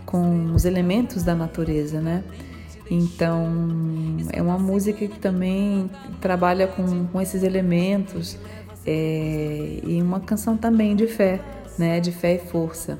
com 0.03 0.51
os 0.53 0.65
elementos 0.65 1.21
da 1.21 1.35
natureza, 1.35 2.01
né? 2.01 2.23
Então 2.89 3.47
é 4.33 4.41
uma 4.41 4.57
música 4.57 5.07
que 5.07 5.19
também 5.19 5.91
trabalha 6.19 6.65
com, 6.65 7.05
com 7.05 7.21
esses 7.21 7.43
elementos 7.43 8.35
é, 8.83 9.79
e 9.83 10.01
uma 10.01 10.19
canção 10.19 10.57
também 10.57 10.95
de 10.95 11.05
fé, 11.05 11.39
né? 11.77 11.99
De 11.99 12.11
fé 12.11 12.33
e 12.35 12.39
força. 12.39 12.97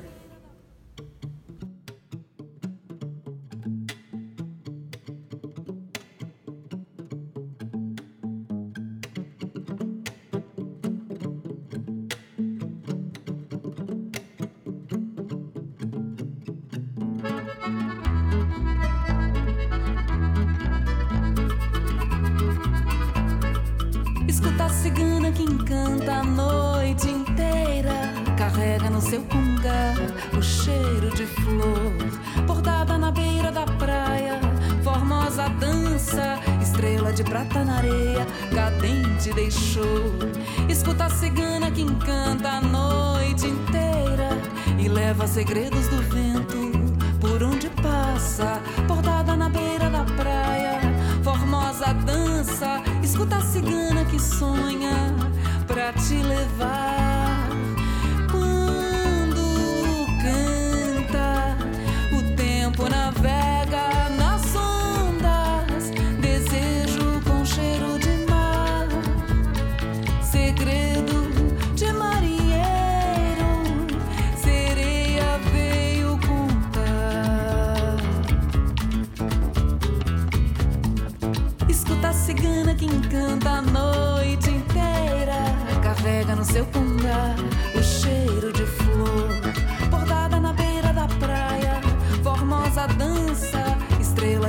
Pra 56.58 56.99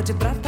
estrela 0.01 0.33
de 0.33 0.40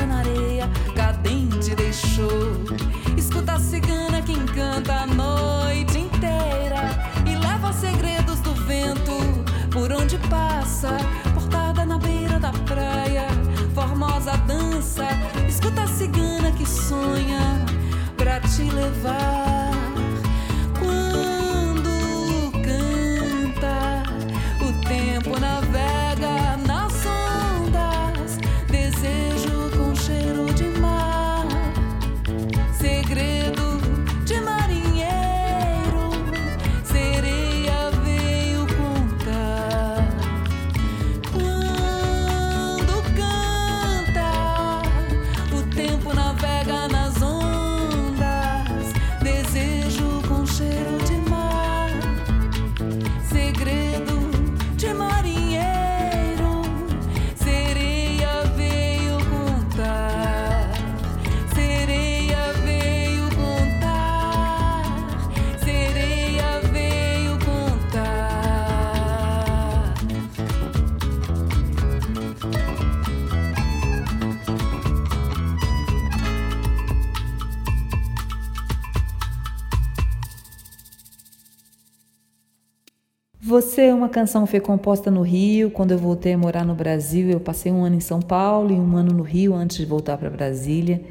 Você, 83.73 83.91
uma 83.91 84.07
canção 84.07 84.45
foi 84.45 84.59
composta 84.59 85.09
no 85.09 85.23
Rio. 85.23 85.71
Quando 85.71 85.93
eu 85.93 85.97
voltei 85.97 86.33
a 86.33 86.37
morar 86.37 86.63
no 86.63 86.75
Brasil, 86.75 87.31
eu 87.31 87.39
passei 87.39 87.71
um 87.71 87.83
ano 87.83 87.95
em 87.95 87.99
São 87.99 88.21
Paulo 88.21 88.71
e 88.71 88.75
um 88.75 88.95
ano 88.95 89.11
no 89.11 89.23
Rio 89.23 89.55
antes 89.55 89.77
de 89.77 89.85
voltar 89.87 90.15
para 90.15 90.29
Brasília. 90.29 91.01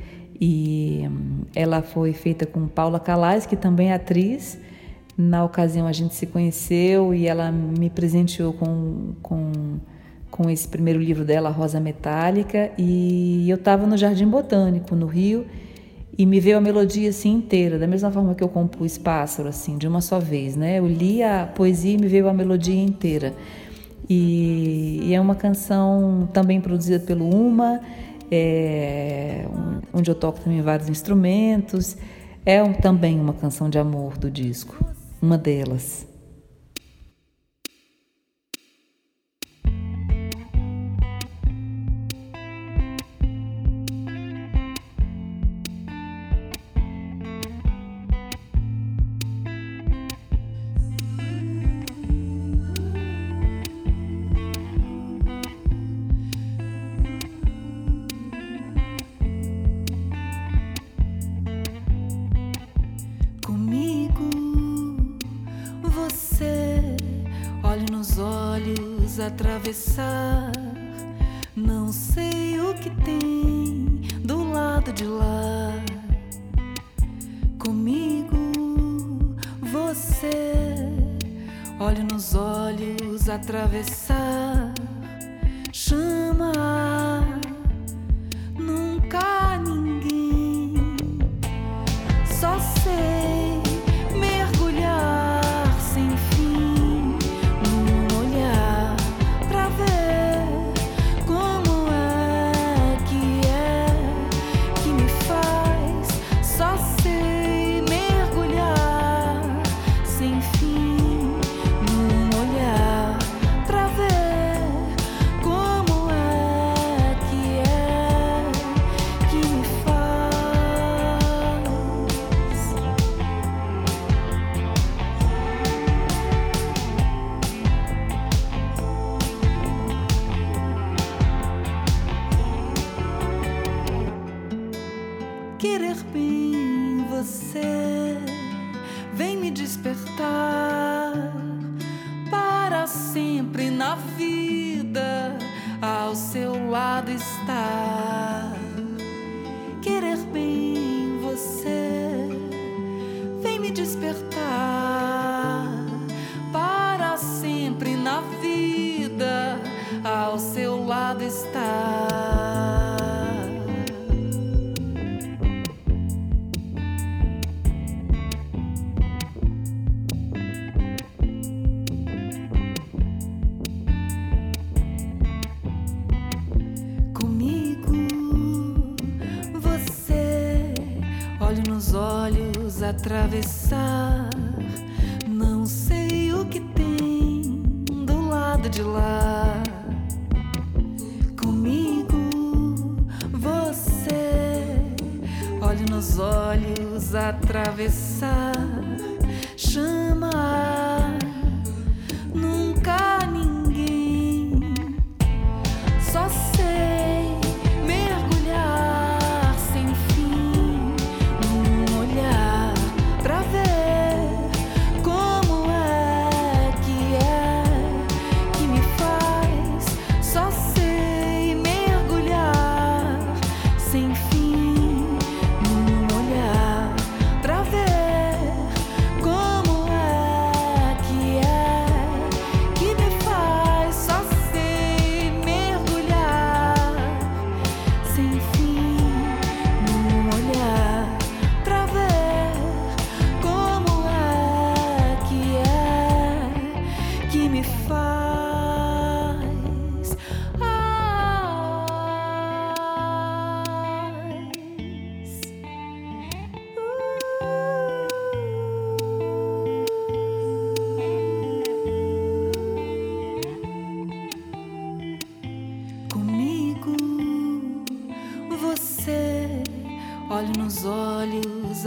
E 0.41 1.03
hum, 1.11 1.41
ela 1.57 1.83
foi 1.83 2.13
feita 2.13 2.47
com 2.47 2.69
Paula 2.69 3.01
Calais, 3.01 3.47
que 3.47 3.57
também 3.57 3.91
é 3.91 3.95
atriz. 3.95 4.61
Na 5.19 5.45
ocasião 5.45 5.89
a 5.89 5.93
gente 5.93 6.15
se 6.15 6.25
conheceu 6.25 7.13
e 7.13 7.27
ela 7.27 7.51
me 7.51 7.91
presenteou 7.91 8.53
com, 8.53 9.15
com, 9.21 9.51
com 10.31 10.49
esse 10.49 10.69
primeiro 10.69 11.01
livro 11.01 11.25
dela, 11.25 11.51
Rosa 11.51 11.81
Metálica. 11.81 12.71
E 12.79 13.51
eu 13.51 13.57
estava 13.57 13.89
no 13.89 13.97
Jardim 13.97 14.29
Botânico, 14.29 14.95
no 14.95 15.07
Rio, 15.07 15.47
e 16.17 16.27
me 16.27 16.41
veio 16.41 16.59
a 16.59 16.61
melodia 16.61 17.09
assim 17.09 17.33
inteira, 17.33 17.79
da 17.79 17.87
mesma 17.87 18.11
forma 18.11 18.35
que 18.35 18.45
eu 18.45 18.49
compus 18.49 18.99
Pássaro, 18.99 19.49
assim, 19.49 19.79
de 19.79 19.89
uma 19.89 20.01
só 20.01 20.19
vez, 20.19 20.55
né? 20.57 20.79
Eu 20.79 20.87
li 20.87 21.23
a 21.23 21.47
poesia 21.47 21.95
e 21.95 21.99
me 21.99 22.07
veio 22.07 22.29
a 22.29 22.35
melodia 22.35 22.83
inteira. 22.83 23.35
E, 24.09 25.01
e 25.05 25.15
é 25.15 25.21
uma 25.21 25.35
canção 25.35 26.29
também 26.33 26.61
produzida 26.61 27.01
pelo 27.01 27.29
Uma, 27.35 27.81
é, 28.31 29.47
onde 29.93 30.11
eu 30.11 30.15
toco 30.15 30.41
também 30.41 30.61
vários 30.61 30.89
instrumentos. 30.89 31.97
É 32.45 32.63
um, 32.63 32.73
também 32.73 33.19
uma 33.19 33.33
canção 33.33 33.71
de 33.71 33.79
amor 33.79 34.19
do 34.19 34.31
disco, 34.31 34.77
uma 35.21 35.39
delas. 35.39 36.12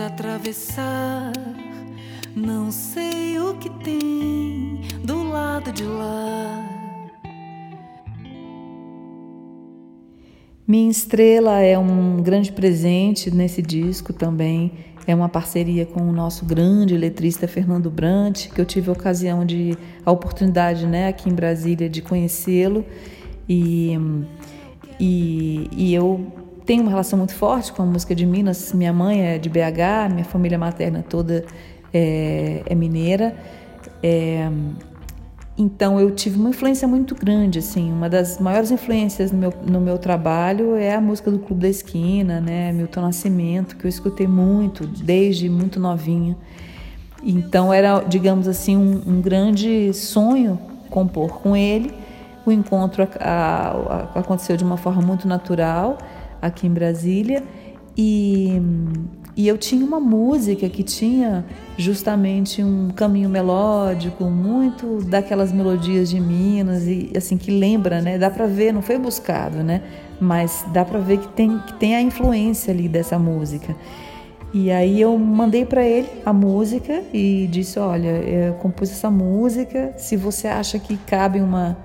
Atravessar. 0.05 1.31
Não 2.35 2.71
sei 2.71 3.39
o 3.39 3.55
que 3.55 3.69
tem 3.83 4.81
do 5.03 5.23
lado 5.23 5.71
de 5.71 5.83
lá. 5.83 6.63
Minha 10.67 10.89
Estrela 10.89 11.61
é 11.61 11.77
um 11.77 12.21
grande 12.21 12.51
presente 12.51 13.29
nesse 13.29 13.61
disco 13.61 14.11
também. 14.11 14.71
É 15.07 15.13
uma 15.13 15.29
parceria 15.29 15.85
com 15.85 16.01
o 16.01 16.11
nosso 16.11 16.43
grande 16.45 16.97
letrista 16.97 17.47
Fernando 17.47 17.91
Brant, 17.91 18.47
que 18.49 18.59
eu 18.59 18.65
tive 18.65 18.89
a 18.89 18.93
ocasião 18.93 19.45
de 19.45 19.77
a 20.03 20.11
oportunidade, 20.11 20.87
né, 20.87 21.07
aqui 21.07 21.29
em 21.29 21.33
Brasília 21.33 21.87
de 21.87 22.01
conhecê-lo 22.01 22.83
e, 23.47 23.95
e, 24.99 25.69
e 25.71 25.93
eu 25.93 26.44
tenho 26.65 26.81
uma 26.81 26.89
relação 26.89 27.17
muito 27.17 27.33
forte 27.33 27.71
com 27.71 27.83
a 27.83 27.85
música 27.85 28.15
de 28.15 28.25
Minas. 28.25 28.73
Minha 28.73 28.91
mãe 28.91 29.21
é 29.21 29.37
de 29.37 29.49
BH, 29.49 30.11
minha 30.11 30.25
família 30.25 30.57
materna 30.57 31.05
toda 31.07 31.45
é, 31.93 32.63
é 32.65 32.75
mineira. 32.75 33.35
É, 34.01 34.49
então 35.57 35.99
eu 35.99 36.11
tive 36.11 36.37
uma 36.37 36.49
influência 36.49 36.85
muito 36.87 37.15
grande, 37.15 37.59
assim, 37.59 37.91
uma 37.91 38.09
das 38.09 38.39
maiores 38.39 38.71
influências 38.71 39.31
no 39.31 39.37
meu, 39.37 39.53
no 39.65 39.79
meu 39.79 39.97
trabalho 39.97 40.75
é 40.75 40.93
a 40.93 40.99
música 40.99 41.31
do 41.31 41.39
Clube 41.39 41.61
da 41.61 41.69
Esquina, 41.69 42.41
né, 42.41 42.73
Milton 42.73 43.01
Nascimento, 43.01 43.77
que 43.77 43.85
eu 43.85 43.89
escutei 43.89 44.27
muito 44.27 44.85
desde 44.85 45.47
muito 45.47 45.79
novinha. 45.79 46.35
Então 47.23 47.73
era, 47.73 48.01
digamos 48.01 48.47
assim, 48.47 48.75
um, 48.75 49.01
um 49.07 49.21
grande 49.21 49.93
sonho 49.93 50.59
compor 50.89 51.39
com 51.41 51.55
ele. 51.55 51.93
O 52.45 52.51
encontro 52.51 53.07
a, 53.19 54.07
a, 54.13 54.19
aconteceu 54.19 54.57
de 54.57 54.63
uma 54.63 54.77
forma 54.77 55.01
muito 55.01 55.27
natural 55.27 55.97
aqui 56.45 56.67
em 56.67 56.71
Brasília 56.71 57.43
e, 57.97 58.61
e 59.37 59.47
eu 59.47 59.57
tinha 59.57 59.85
uma 59.85 59.99
música 59.99 60.67
que 60.67 60.83
tinha 60.83 61.45
justamente 61.77 62.61
um 62.61 62.89
caminho 62.89 63.29
melódico, 63.29 64.25
muito 64.25 65.01
daquelas 65.05 65.51
melodias 65.51 66.09
de 66.09 66.19
Minas 66.19 66.85
e 66.87 67.11
assim 67.15 67.37
que 67.37 67.51
lembra, 67.51 68.01
né? 68.01 68.17
Dá 68.17 68.29
para 68.29 68.47
ver, 68.47 68.73
não 68.73 68.81
foi 68.81 68.97
buscado, 68.97 69.63
né? 69.63 69.81
Mas 70.19 70.65
dá 70.73 70.83
para 70.83 70.99
ver 70.99 71.19
que 71.19 71.27
tem 71.29 71.57
que 71.59 71.73
tem 71.73 71.95
a 71.95 72.01
influência 72.01 72.73
ali 72.73 72.89
dessa 72.89 73.17
música. 73.17 73.75
E 74.53 74.71
aí 74.71 75.01
eu 75.01 75.17
mandei 75.17 75.65
para 75.65 75.85
ele 75.85 76.07
a 76.25 76.31
música 76.31 77.03
e 77.13 77.47
disse, 77.47 77.77
olha, 77.77 78.07
eu 78.07 78.53
compus 78.55 78.89
essa 78.89 79.11
música, 79.11 79.93
se 79.97 80.15
você 80.15 80.47
acha 80.47 80.79
que 80.79 80.97
cabe 80.97 81.39
uma 81.39 81.77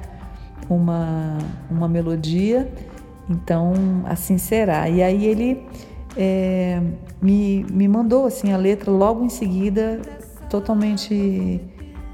uma 0.68 1.38
uma 1.68 1.88
melodia, 1.88 2.68
então 3.30 3.72
assim 4.04 4.36
será. 4.36 4.88
E 4.88 5.02
aí 5.02 5.24
ele 5.24 5.62
é, 6.16 6.82
me, 7.22 7.64
me 7.70 7.86
mandou 7.86 8.26
assim 8.26 8.52
a 8.52 8.56
letra 8.56 8.90
logo 8.90 9.24
em 9.24 9.28
seguida, 9.28 10.00
totalmente 10.50 11.60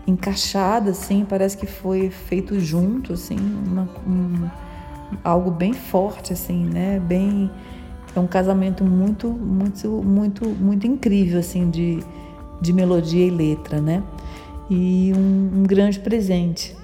encaixada, 0.06 0.90
assim, 0.90 1.26
parece 1.28 1.56
que 1.56 1.66
foi 1.66 2.10
feito 2.10 2.60
junto, 2.60 3.14
assim, 3.14 3.36
uma, 3.36 3.88
um, 4.06 4.48
algo 5.24 5.50
bem 5.50 5.72
forte, 5.72 6.32
assim, 6.32 6.64
né? 6.64 7.00
Bem, 7.00 7.50
é 8.14 8.20
um 8.20 8.26
casamento 8.26 8.84
muito, 8.84 9.28
muito, 9.28 9.88
muito, 9.88 10.46
muito 10.46 10.86
incrível, 10.86 11.40
assim, 11.40 11.68
de, 11.70 11.98
de 12.60 12.72
melodia 12.72 13.26
e 13.26 13.30
letra, 13.30 13.80
né? 13.80 14.02
E 14.70 15.12
um, 15.16 15.60
um 15.60 15.62
grande 15.64 15.98
presente. 15.98 16.75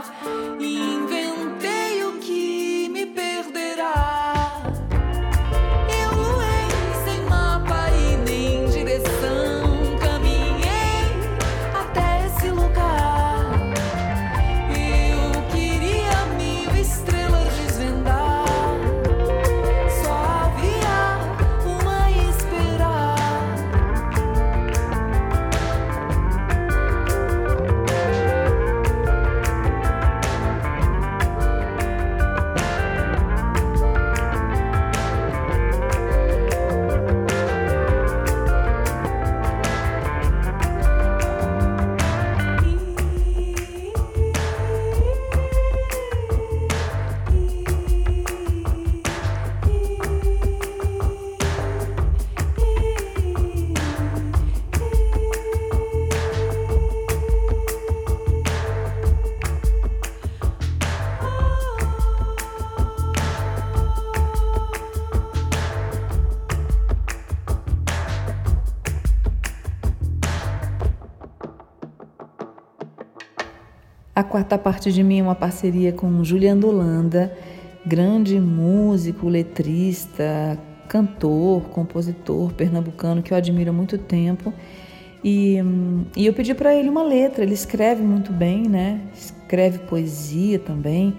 A 0.00 0.79
quarta 74.30 74.56
parte 74.56 74.92
de 74.92 75.02
mim 75.02 75.18
é 75.18 75.22
uma 75.24 75.34
parceria 75.34 75.92
com 75.92 76.22
Juliano 76.22 76.68
Holanda, 76.68 77.36
grande 77.84 78.38
músico, 78.38 79.28
letrista, 79.28 80.56
cantor, 80.88 81.62
compositor 81.70 82.52
pernambucano 82.52 83.22
que 83.22 83.32
eu 83.32 83.36
admiro 83.36 83.70
há 83.70 83.72
muito 83.72 83.98
tempo. 83.98 84.54
E, 85.24 85.58
e 86.16 86.26
eu 86.26 86.32
pedi 86.32 86.54
para 86.54 86.72
ele 86.72 86.88
uma 86.88 87.02
letra, 87.02 87.42
ele 87.42 87.54
escreve 87.54 88.02
muito 88.02 88.32
bem, 88.32 88.68
né? 88.68 89.00
Escreve 89.12 89.80
poesia 89.80 90.60
também. 90.60 91.16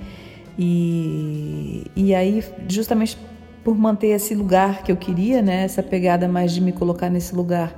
E, 0.57 1.83
e 1.95 2.15
aí, 2.15 2.41
justamente 2.67 3.17
por 3.61 3.77
manter 3.77 4.07
esse 4.07 4.33
lugar 4.33 4.83
que 4.83 4.91
eu 4.91 4.95
queria, 4.95 5.41
né? 5.41 5.65
Essa 5.65 5.83
pegada 5.83 6.29
mais 6.29 6.53
de 6.53 6.61
me 6.61 6.71
colocar 6.71 7.09
nesse 7.09 7.35
lugar 7.35 7.75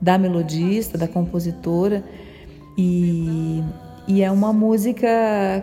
da 0.00 0.18
melodista, 0.18 0.98
da 0.98 1.08
compositora. 1.08 2.04
E, 2.78 3.64
e 4.06 4.22
é 4.22 4.30
uma 4.30 4.52
música 4.52 5.08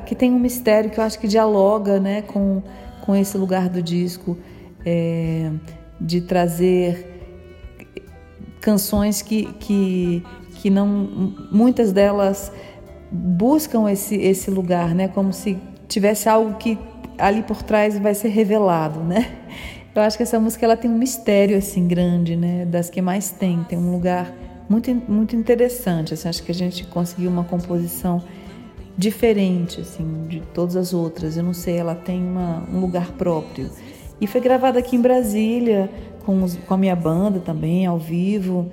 que 0.06 0.14
tem 0.14 0.32
um 0.32 0.40
mistério 0.40 0.90
que 0.90 1.00
eu 1.00 1.04
acho 1.04 1.18
que 1.18 1.28
dialoga 1.28 2.00
né, 2.00 2.22
com, 2.24 2.62
com 3.02 3.16
esse 3.16 3.38
lugar 3.38 3.70
do 3.70 3.82
disco, 3.82 4.38
é, 4.86 5.50
de 6.00 6.22
trazer 6.22 7.14
canções 8.60 9.22
que, 9.22 9.46
que, 9.54 10.24
que 10.56 10.70
não. 10.70 10.88
Muitas 11.52 11.94
delas 11.94 12.52
buscam 13.10 13.90
esse, 13.90 14.16
esse 14.16 14.52
lugar, 14.52 14.94
né, 14.94 15.08
como 15.08 15.32
se 15.32 15.58
tivesse 15.88 16.28
algo 16.28 16.56
que 16.56 16.78
ali 17.18 17.44
por 17.44 17.62
trás 17.62 17.98
vai 17.98 18.14
ser 18.14 18.30
revelado, 18.30 19.00
né? 19.00 19.40
Eu 19.96 20.02
acho 20.02 20.18
que 20.18 20.24
essa 20.24 20.40
música 20.40 20.66
ela 20.66 20.76
tem 20.76 20.90
um 20.90 20.98
mistério 20.98 21.56
assim 21.56 21.88
grande, 21.88 22.36
né? 22.36 22.66
Das 22.66 22.90
que 22.90 23.00
mais 23.00 23.30
tem, 23.30 23.64
tem 23.64 23.78
um 23.78 23.92
lugar 23.92 24.34
muito, 24.70 24.94
muito 24.94 25.36
interessante. 25.36 26.14
Assim, 26.14 26.30
acho 26.30 26.44
que 26.44 26.52
a 26.52 26.56
gente 26.56 26.86
conseguiu 26.86 27.30
uma 27.30 27.44
composição 27.44 28.24
diferente 28.96 29.82
assim 29.82 30.28
de 30.28 30.42
todas 30.54 30.76
as 30.76 30.94
outras. 30.94 31.38
Eu 31.38 31.44
não 31.44 31.54
sei, 31.54 31.78
ela 31.78 31.96
tem 31.96 32.22
uma, 32.22 32.64
um 32.72 32.80
lugar 32.80 33.12
próprio. 33.14 33.70
E 34.22 34.28
foi 34.28 34.42
gravada 34.42 34.80
aqui 34.80 34.96
em 34.96 35.02
Brasília 35.02 35.90
com, 36.26 36.44
os, 36.44 36.56
com 36.56 36.74
a 36.74 36.78
minha 36.78 36.96
banda 36.96 37.40
também, 37.40 37.86
ao 37.86 37.98
vivo. 37.98 38.72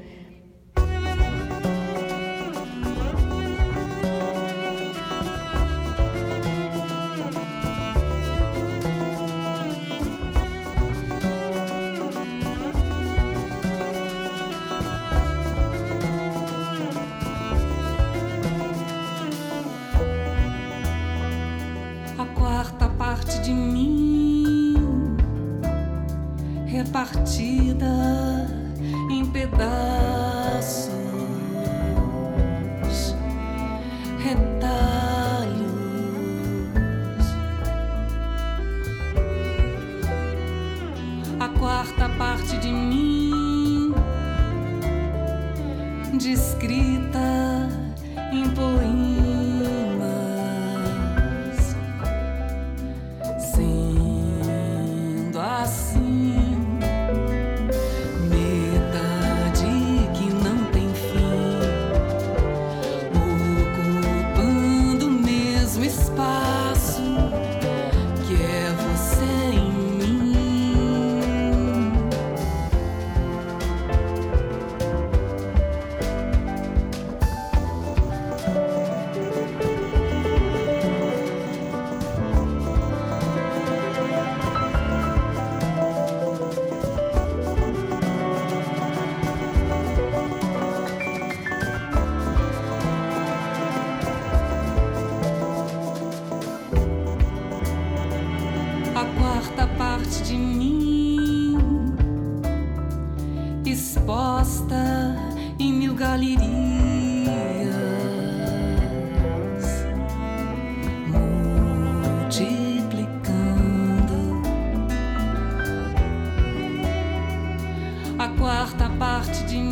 Parte 119.01 119.45
de 119.45 119.57
mim 119.57 119.70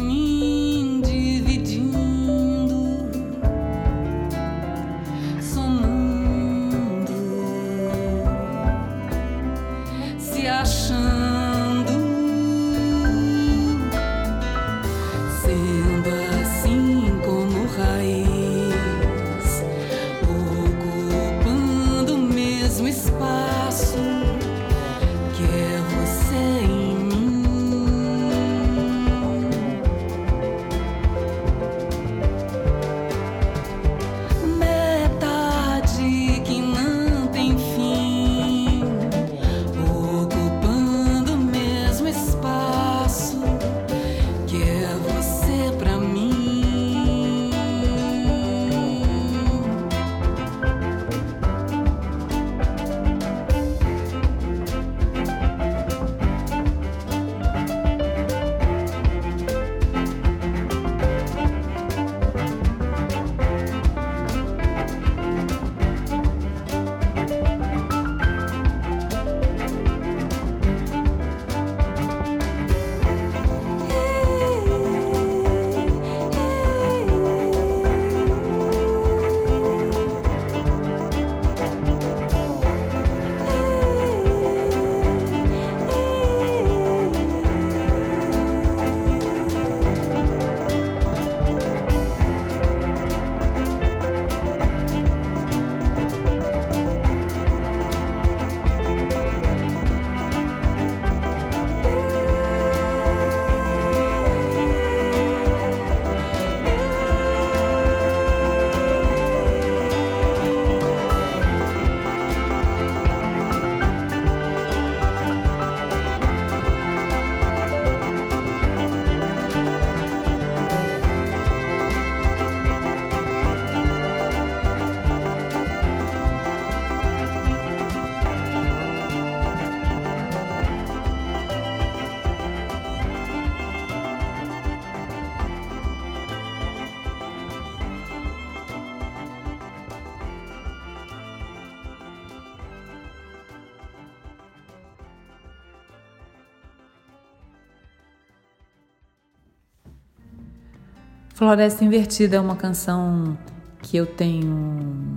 Floresta 151.38 151.84
Invertida 151.84 152.36
é 152.36 152.40
uma 152.40 152.56
canção 152.56 153.38
que 153.80 153.96
eu 153.96 154.04
tenho 154.04 154.52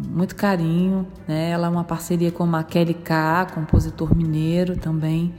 muito 0.08 0.36
carinho, 0.36 1.08
né? 1.28 1.50
Ela 1.50 1.66
é 1.66 1.70
uma 1.72 1.84
parceria 1.84 2.32
com 2.32 2.44
a 2.56 2.64
Kelly 2.64 2.94
K, 2.94 3.48
compositor 3.56 4.16
mineiro 4.16 4.78
também, 4.78 5.34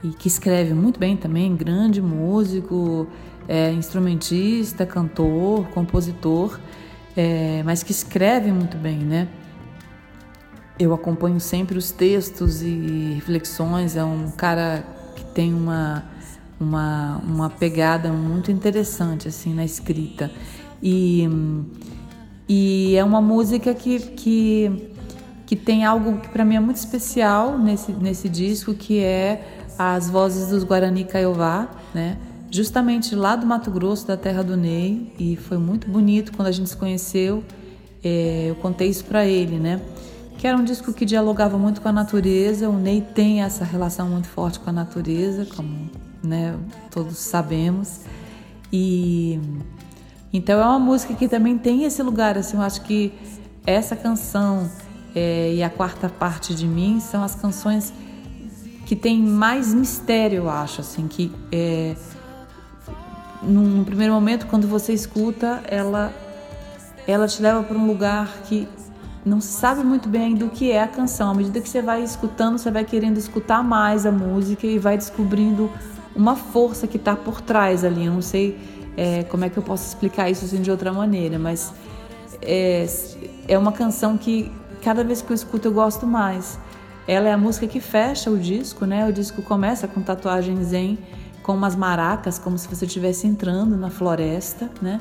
e 0.00 0.10
que 0.10 0.28
escreve 0.28 0.74
muito 0.74 1.00
bem 1.00 1.16
também, 1.16 1.56
grande 1.56 2.00
músico, 2.00 3.08
é, 3.48 3.72
instrumentista, 3.72 4.86
cantor, 4.86 5.66
compositor, 5.70 6.60
é, 7.16 7.60
mas 7.64 7.82
que 7.82 7.90
escreve 7.90 8.52
muito 8.52 8.76
bem, 8.76 8.98
né? 8.98 9.26
Eu 10.78 10.94
acompanho 10.94 11.40
sempre 11.40 11.76
os 11.76 11.90
textos 11.90 12.62
e 12.62 13.14
reflexões, 13.16 13.96
é 13.96 14.04
um 14.04 14.30
cara 14.30 14.84
que 15.16 15.24
tem 15.24 15.52
uma 15.52 16.11
uma, 16.62 17.18
uma 17.18 17.50
pegada 17.50 18.12
muito 18.12 18.50
interessante 18.50 19.28
assim 19.28 19.52
na 19.52 19.64
escrita 19.64 20.30
e, 20.82 21.28
e 22.48 22.94
é 22.96 23.04
uma 23.04 23.20
música 23.20 23.74
que, 23.74 23.98
que, 23.98 24.92
que 25.46 25.56
tem 25.56 25.84
algo 25.84 26.20
que 26.20 26.28
para 26.28 26.44
mim 26.44 26.56
é 26.56 26.60
muito 26.60 26.76
especial 26.76 27.58
nesse, 27.58 27.92
nesse 27.92 28.28
disco 28.28 28.74
que 28.74 29.00
é 29.00 29.60
as 29.78 30.08
vozes 30.08 30.48
dos 30.48 30.64
Guarani 30.64 31.04
Kaiowá, 31.04 31.68
né? 31.94 32.18
justamente 32.50 33.14
lá 33.14 33.34
do 33.34 33.46
Mato 33.46 33.70
Grosso, 33.70 34.06
da 34.06 34.16
terra 34.16 34.42
do 34.42 34.56
Ney 34.56 35.12
e 35.18 35.36
foi 35.36 35.56
muito 35.56 35.88
bonito 35.88 36.32
quando 36.32 36.48
a 36.48 36.52
gente 36.52 36.68
se 36.68 36.76
conheceu 36.76 37.42
é, 38.02 38.46
eu 38.48 38.56
contei 38.56 38.88
isso 38.88 39.04
para 39.04 39.24
ele, 39.24 39.58
né? 39.58 39.80
Que 40.36 40.46
era 40.46 40.56
um 40.56 40.64
disco 40.64 40.92
que 40.92 41.04
dialogava 41.04 41.56
muito 41.56 41.80
com 41.80 41.88
a 41.88 41.92
natureza. 41.92 42.68
O 42.68 42.76
Ney 42.76 43.00
tem 43.00 43.42
essa 43.42 43.64
relação 43.64 44.08
muito 44.08 44.26
forte 44.26 44.58
com 44.58 44.70
a 44.70 44.72
natureza, 44.72 45.46
como 45.54 45.88
né? 46.22 46.56
Todos 46.90 47.18
sabemos. 47.18 48.00
E 48.72 49.40
então 50.32 50.58
é 50.58 50.64
uma 50.64 50.78
música 50.78 51.12
que 51.14 51.28
também 51.28 51.58
tem 51.58 51.84
esse 51.84 52.02
lugar, 52.02 52.38
assim, 52.38 52.56
eu 52.56 52.62
acho 52.62 52.80
que 52.82 53.12
essa 53.66 53.94
canção 53.94 54.70
é, 55.14 55.52
e 55.54 55.62
a 55.62 55.68
quarta 55.68 56.08
parte 56.08 56.54
de 56.54 56.66
mim 56.66 57.00
são 57.00 57.22
as 57.22 57.34
canções 57.34 57.92
que 58.86 58.96
tem 58.96 59.20
mais 59.20 59.74
mistério, 59.74 60.38
eu 60.38 60.50
acho, 60.50 60.80
assim, 60.80 61.06
que 61.06 61.30
é, 61.50 61.94
num 63.42 63.84
primeiro 63.84 64.14
momento, 64.14 64.46
quando 64.46 64.66
você 64.66 64.92
escuta, 64.92 65.62
ela, 65.68 66.12
ela 67.06 67.28
te 67.28 67.42
leva 67.42 67.62
para 67.62 67.76
um 67.76 67.86
lugar 67.86 68.28
que 68.44 68.66
não 69.24 69.40
sabe 69.40 69.84
muito 69.84 70.08
bem 70.08 70.22
ainda 70.22 70.46
o 70.46 70.50
que 70.50 70.70
é 70.72 70.82
a 70.82 70.88
canção. 70.88 71.30
À 71.30 71.34
medida 71.34 71.60
que 71.60 71.68
você 71.68 71.82
vai 71.82 72.02
escutando, 72.02 72.58
você 72.58 72.70
vai 72.70 72.84
querendo 72.84 73.18
escutar 73.18 73.62
mais 73.62 74.04
a 74.04 74.10
música 74.10 74.66
e 74.66 74.78
vai 74.78 74.96
descobrindo 74.96 75.70
uma 76.14 76.36
força 76.36 76.86
que 76.86 76.96
está 76.96 77.16
por 77.16 77.40
trás 77.40 77.84
ali. 77.84 78.06
Eu 78.06 78.12
não 78.12 78.22
sei 78.22 78.58
é, 78.96 79.24
como 79.24 79.44
é 79.44 79.48
que 79.48 79.56
eu 79.56 79.62
posso 79.62 79.86
explicar 79.86 80.30
isso 80.30 80.44
assim 80.44 80.60
de 80.60 80.70
outra 80.70 80.92
maneira, 80.92 81.38
mas 81.38 81.72
é, 82.40 82.86
é 83.48 83.58
uma 83.58 83.72
canção 83.72 84.18
que 84.18 84.50
cada 84.82 85.04
vez 85.04 85.22
que 85.22 85.30
eu 85.30 85.34
escuto 85.34 85.68
eu 85.68 85.72
gosto 85.72 86.06
mais. 86.06 86.58
Ela 87.06 87.28
é 87.28 87.32
a 87.32 87.38
música 87.38 87.66
que 87.66 87.80
fecha 87.80 88.30
o 88.30 88.38
disco, 88.38 88.84
né? 88.84 89.06
O 89.08 89.12
disco 89.12 89.42
começa 89.42 89.88
com 89.88 90.00
tatuagem 90.00 90.62
zen, 90.62 90.98
com 91.42 91.54
umas 91.54 91.74
maracas, 91.74 92.38
como 92.38 92.56
se 92.56 92.68
você 92.68 92.84
estivesse 92.84 93.26
entrando 93.26 93.76
na 93.76 93.90
floresta, 93.90 94.70
né? 94.80 95.00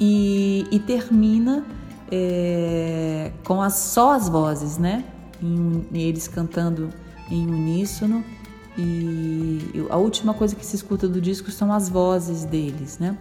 E, 0.00 0.66
e 0.70 0.78
termina 0.78 1.64
é, 2.10 3.30
com 3.44 3.60
as, 3.60 3.74
só 3.74 4.12
as 4.12 4.28
vozes, 4.28 4.78
né? 4.78 5.04
Em, 5.42 5.84
eles 5.92 6.28
cantando 6.28 6.90
em 7.30 7.46
uníssono. 7.46 8.24
E 8.76 9.86
a 9.88 9.96
última 9.96 10.34
coisa 10.34 10.54
que 10.56 10.66
se 10.66 10.74
escuta 10.76 11.08
do 11.08 11.20
disco 11.20 11.50
são 11.50 11.72
as 11.72 11.88
vozes 11.88 12.44
deles, 12.44 12.98
né? 12.98 13.16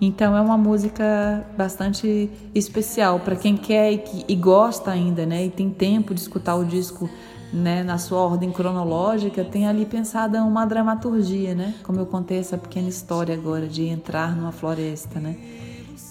Então 0.00 0.36
é 0.36 0.40
uma 0.40 0.56
música 0.56 1.44
bastante 1.56 2.30
especial 2.54 3.18
para 3.20 3.34
quem 3.34 3.56
quer 3.56 3.92
e, 3.92 3.98
que, 3.98 4.24
e, 4.28 4.36
gosta 4.36 4.90
ainda, 4.90 5.26
né? 5.26 5.46
E 5.46 5.50
tem 5.50 5.70
tempo 5.70 6.14
de 6.14 6.20
escutar 6.20 6.54
o 6.54 6.64
disco 6.64 7.10
né, 7.52 7.82
na 7.82 7.98
sua 7.98 8.18
ordem 8.18 8.52
cronológica, 8.52 9.44
tem 9.44 9.66
ali 9.66 9.86
pensada 9.86 10.42
uma 10.44 10.64
dramaturgia, 10.64 11.54
né? 11.54 11.74
Como 11.82 11.98
eu 11.98 12.06
contei 12.06 12.38
essa 12.38 12.56
pequena 12.56 12.88
história 12.88 13.34
agora 13.34 13.66
de 13.66 13.86
entrar 13.86 14.36
numa 14.36 14.52
floresta, 14.52 15.18
né? 15.18 15.36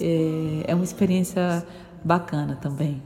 É, 0.01 0.65
é 0.67 0.75
uma 0.75 0.83
experiência 0.83 1.65
bacana 2.03 2.57
também. 2.59 3.01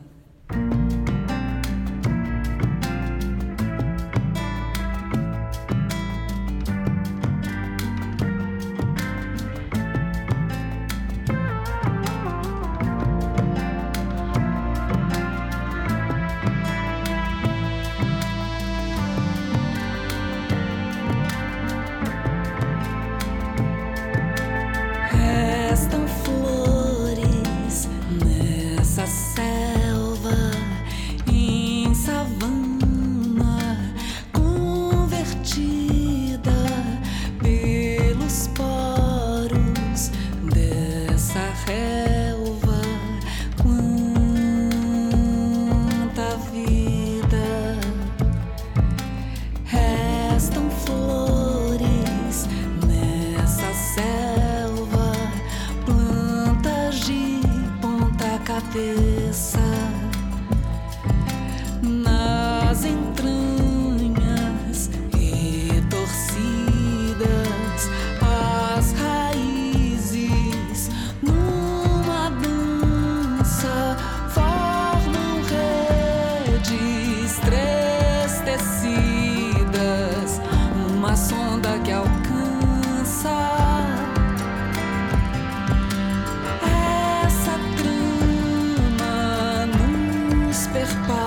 Floresta 90.92 91.08
invertida. 91.08 91.21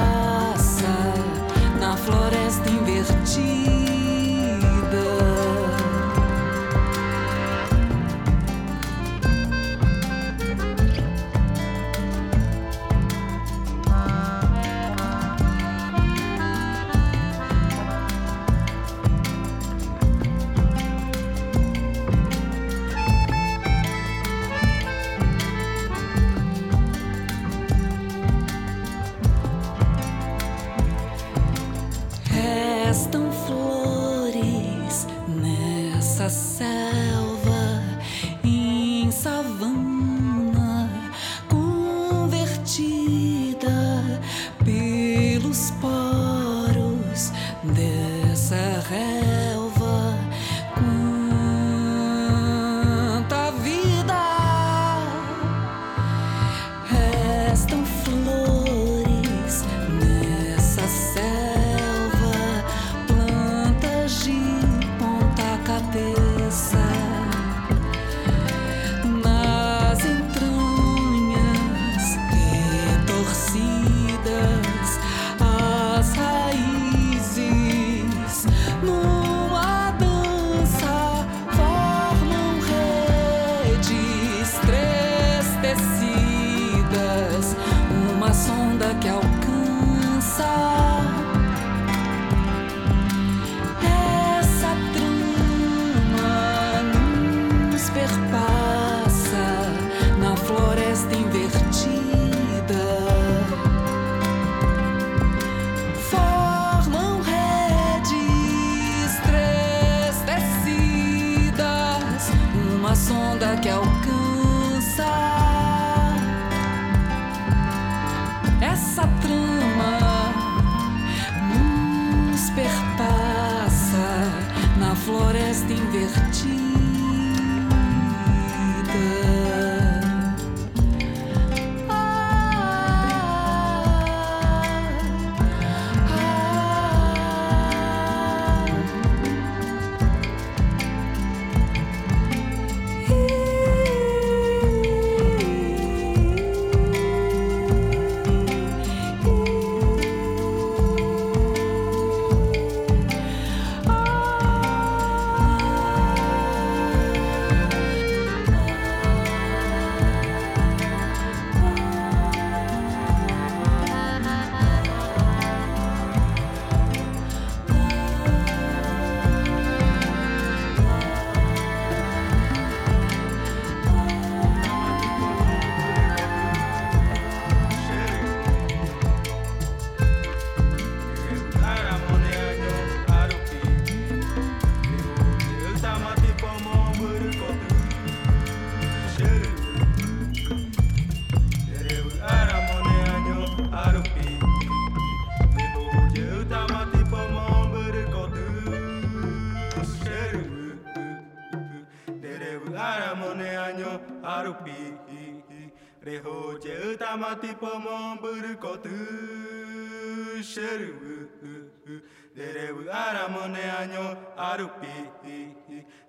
Anyo 214.54 214.54
arupi 214.54 214.86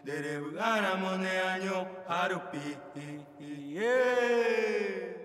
Derebu 0.03 0.59
aramone 0.59 1.29
anyo 1.53 1.87
arupi 2.07 2.77
Yeah 3.39 5.15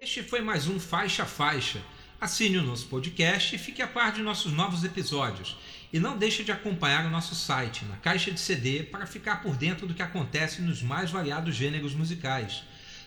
Este 0.00 0.22
foi 0.22 0.40
mais 0.40 0.66
um 0.66 0.80
Faixa 0.80 1.24
Faixa. 1.24 1.80
Assine 2.20 2.58
o 2.58 2.62
nosso 2.62 2.86
podcast 2.86 3.54
e 3.54 3.58
fique 3.58 3.80
a 3.82 3.86
par 3.86 4.10
de 4.12 4.22
nossos 4.22 4.52
novos 4.52 4.82
episódios. 4.84 5.56
E 5.92 6.00
não 6.00 6.18
deixe 6.18 6.42
de 6.42 6.50
acompanhar 6.50 7.06
o 7.06 7.10
nosso 7.10 7.34
site, 7.34 7.84
na 7.84 7.96
caixa 7.96 8.30
de 8.30 8.40
CD, 8.40 8.82
para 8.82 9.06
ficar 9.06 9.42
por 9.42 9.54
dentro 9.56 9.86
do 9.86 9.94
que 9.94 10.02
acontece 10.02 10.62
nos 10.62 10.82
mais 10.82 11.10
variados 11.10 11.54
gêneros 11.54 11.94
musicais. 11.94 12.62